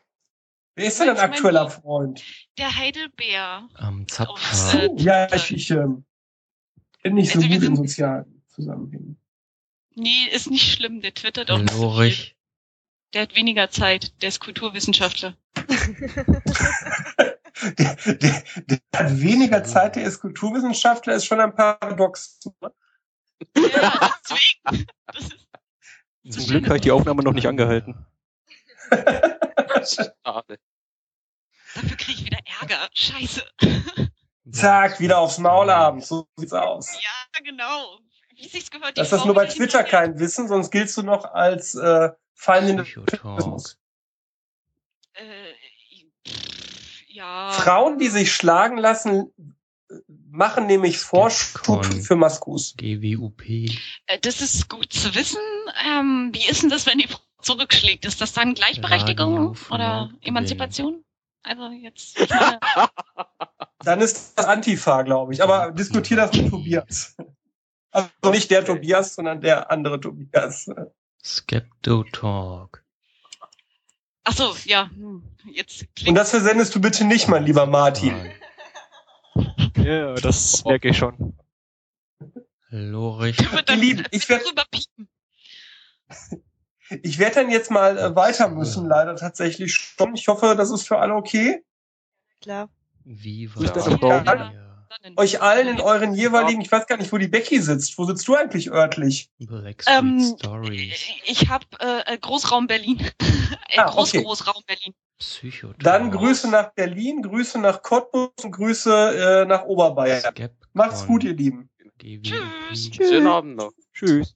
Wer 0.76 0.88
ist 0.88 1.00
denn 1.00 1.08
dein 1.08 1.18
aktueller 1.18 1.70
Freund? 1.70 2.22
Der 2.58 2.76
Heidelbeer. 2.76 3.70
Am 3.76 4.02
Äh, 4.02 4.08
Zapfhahn. 4.08 4.98
Ja, 4.98 5.34
ich, 5.34 5.52
ich 5.54 5.72
ähm, 5.72 6.04
bin 7.04 7.14
nicht 7.16 7.32
so 7.32 7.40
Also 7.40 7.50
wir 7.50 7.56
gut 7.58 7.68
in 7.70 7.76
sind- 7.78 7.88
sozialen 7.88 8.44
Zusammenhängen. 8.50 9.18
Nee, 9.96 10.28
ist 10.32 10.52
nicht 10.52 10.74
schlimm. 10.74 11.00
Der 11.00 11.14
twittert 11.14 11.50
auch 11.52 11.58
nicht 11.60 11.72
so 11.72 11.78
viel. 11.78 11.86
Lorich. 11.88 12.37
Der 13.14 13.24
hat 13.24 13.36
weniger 13.36 13.70
Zeit. 13.70 14.22
Der 14.22 14.30
ist 14.30 14.40
Kulturwissenschaftler. 14.40 15.36
Der, 17.78 17.96
der, 18.06 18.44
der 18.58 18.80
hat 18.94 19.20
weniger 19.20 19.64
Zeit, 19.64 19.96
der 19.96 20.04
ist 20.04 20.20
Kulturwissenschaftler, 20.20 21.16
ist 21.16 21.26
schon 21.26 21.40
ein 21.40 21.56
Paradox. 21.56 22.40
Ja, 23.56 24.14
deswegen. 24.30 24.88
Zum 26.30 26.46
Glück 26.46 26.66
habe 26.66 26.76
ich 26.76 26.82
die 26.82 26.92
Aufnahme 26.92 27.24
noch 27.24 27.34
nicht 27.34 27.48
angehalten. 27.48 28.06
Schade. 28.90 30.60
dafür 31.74 31.98
kriege 31.98 32.12
ich 32.12 32.26
wieder 32.26 32.40
Ärger. 32.62 32.88
Scheiße. 32.94 33.44
Zack, 34.52 35.00
wieder 35.00 35.20
aufs 35.20 35.38
Maul 35.38 35.70
abends. 35.70 36.08
So 36.08 36.28
sieht's 36.36 36.54
aus. 36.54 36.94
Ja, 36.94 37.42
genau. 37.44 38.00
Wie 38.36 38.48
sich's 38.48 38.70
gehört. 38.70 38.98
die 38.98 39.02
Das 39.02 39.12
ist 39.12 39.26
nur 39.26 39.36
bei 39.36 39.46
Twitter 39.48 39.84
kein 39.84 40.20
Wissen, 40.20 40.48
sonst 40.48 40.70
giltst 40.72 40.96
du 40.98 41.04
noch 41.04 41.26
als 41.26 41.76
äh, 41.76 42.12
Kapitalismus. 42.42 43.78
Äh, 45.14 45.24
pff, 46.28 47.02
ja. 47.08 47.50
Frauen, 47.52 47.98
die 47.98 48.08
sich 48.08 48.32
schlagen 48.34 48.78
lassen, 48.78 49.32
machen 50.30 50.68
nämlich 50.68 51.00
Skepcon. 51.00 51.84
für 51.84 52.16
Maskus. 52.16 52.76
GWUP. 52.78 53.42
Äh, 53.48 54.20
Das 54.22 54.42
ist 54.42 54.70
gut 54.70 54.92
zu 54.94 55.14
wissen. 55.16 55.42
Ähm, 55.86 56.32
wie 56.34 56.48
ist 56.50 56.62
denn 56.62 56.70
das, 56.70 56.86
wenn 56.86 57.00
die 57.00 57.08
Frau 57.08 57.20
zurückschlägt? 57.42 58.06
Ist 58.06 58.22
das 58.22 58.34
dann 58.34 58.54
Gleichberechtigung 58.54 59.36
Radio 59.56 59.56
oder. 59.74 60.12
Emanzipation? 60.22 61.04
Also 61.44 61.70
jetzt. 61.70 62.18
Ich 62.20 62.30
meine, 62.30 62.60
Dann 63.80 64.02
ist 64.02 64.38
das 64.38 64.46
Antifa, 64.46 65.04
glaube 65.04 65.34
ich. 65.34 65.42
Aber 65.42 65.72
diskutier 65.72 66.18
das 66.18 66.34
mit 66.34 66.50
Tobias. 66.50 67.16
Also 67.92 68.10
nicht 68.32 68.52
der 68.52 68.66
Tobias, 68.66 69.16
sondern 69.16 69.40
der 69.40 69.72
andere 69.72 70.00
Tobias. 70.00 70.70
Skeptotalk. 71.28 72.84
ach 74.24 74.34
so, 74.34 74.56
ja. 74.66 74.90
hm, 74.90 75.24
Jetzt 75.52 75.82
Und 75.82 75.96
klingt 75.96 76.18
das 76.18 76.32
versendest 76.32 76.74
du 76.76 76.82
bitte 76.82 77.04
nicht, 77.06 77.28
mein 77.28 77.44
lieber 77.46 77.66
Martin. 77.66 78.32
Ja, 79.78 80.16
das 80.16 80.64
merke 80.66 80.90
ich 80.90 80.98
schon. 80.98 81.38
Lorich. 82.70 83.38
Lieben, 83.76 84.06
ich 84.12 84.28
werd- 84.30 84.46
drüber 84.46 84.64
piepen. 84.72 85.08
Ich 87.04 87.20
werde 87.20 87.36
dann 87.36 87.50
jetzt 87.52 87.70
mal 87.72 87.98
äh, 87.98 88.16
weiter 88.16 88.48
müssen, 88.50 88.88
leider 88.88 89.16
tatsächlich 89.18 89.74
schon. 89.76 90.16
Ich 90.16 90.28
hoffe, 90.30 90.56
das 90.56 90.72
ist 90.72 90.88
für 90.88 91.00
alle 91.00 91.16
okay. 91.16 91.64
Klar. 92.42 92.70
Viva. 93.04 93.62
Ist 93.64 93.76
das 93.76 93.88
Euch 95.16 95.42
allen 95.42 95.68
in 95.68 95.82
euren 95.82 96.14
jeweiligen, 96.14 96.62
ich 96.62 96.72
weiß 96.72 96.88
gar 96.88 96.98
nicht, 96.98 97.12
wo 97.12 97.18
die 97.18 97.28
Becky 97.28 97.62
sitzt. 97.62 97.98
Wo 97.98 98.06
sitzt 98.06 98.28
du 98.28 98.36
eigentlich 98.36 98.72
örtlich? 98.72 99.30
Ähm, 99.88 100.36
ich 101.26 101.50
habe 101.50 101.66
äh, 101.80 102.18
Großraum 102.18 102.68
Berlin. 102.68 103.00
äh, 103.70 103.80
Ah, 103.80 103.90
Groß, 103.90 104.10
okay. 104.10 104.24
Großraum 104.24 104.62
Berlin. 104.66 104.94
Psychotalk. 105.20 105.80
Dann 105.80 106.12
Grüße 106.12 106.50
nach 106.50 106.74
Berlin, 106.74 107.22
Grüße 107.22 107.60
nach 107.60 107.82
Cottbus 107.82 108.30
und 108.44 108.52
Grüße 108.52 109.42
äh, 109.44 109.46
nach 109.46 109.64
Oberbayern. 109.64 110.22
Skepcon. 110.22 110.68
Macht's 110.74 111.06
gut, 111.08 111.24
ihr 111.24 111.34
Lieben. 111.34 111.70
Tschüss. 112.00 112.92
Tschüss. 112.92 113.10
Schönen 113.10 113.28
Abend 113.28 113.58
noch. 113.58 113.72
Tschüss. 113.94 114.36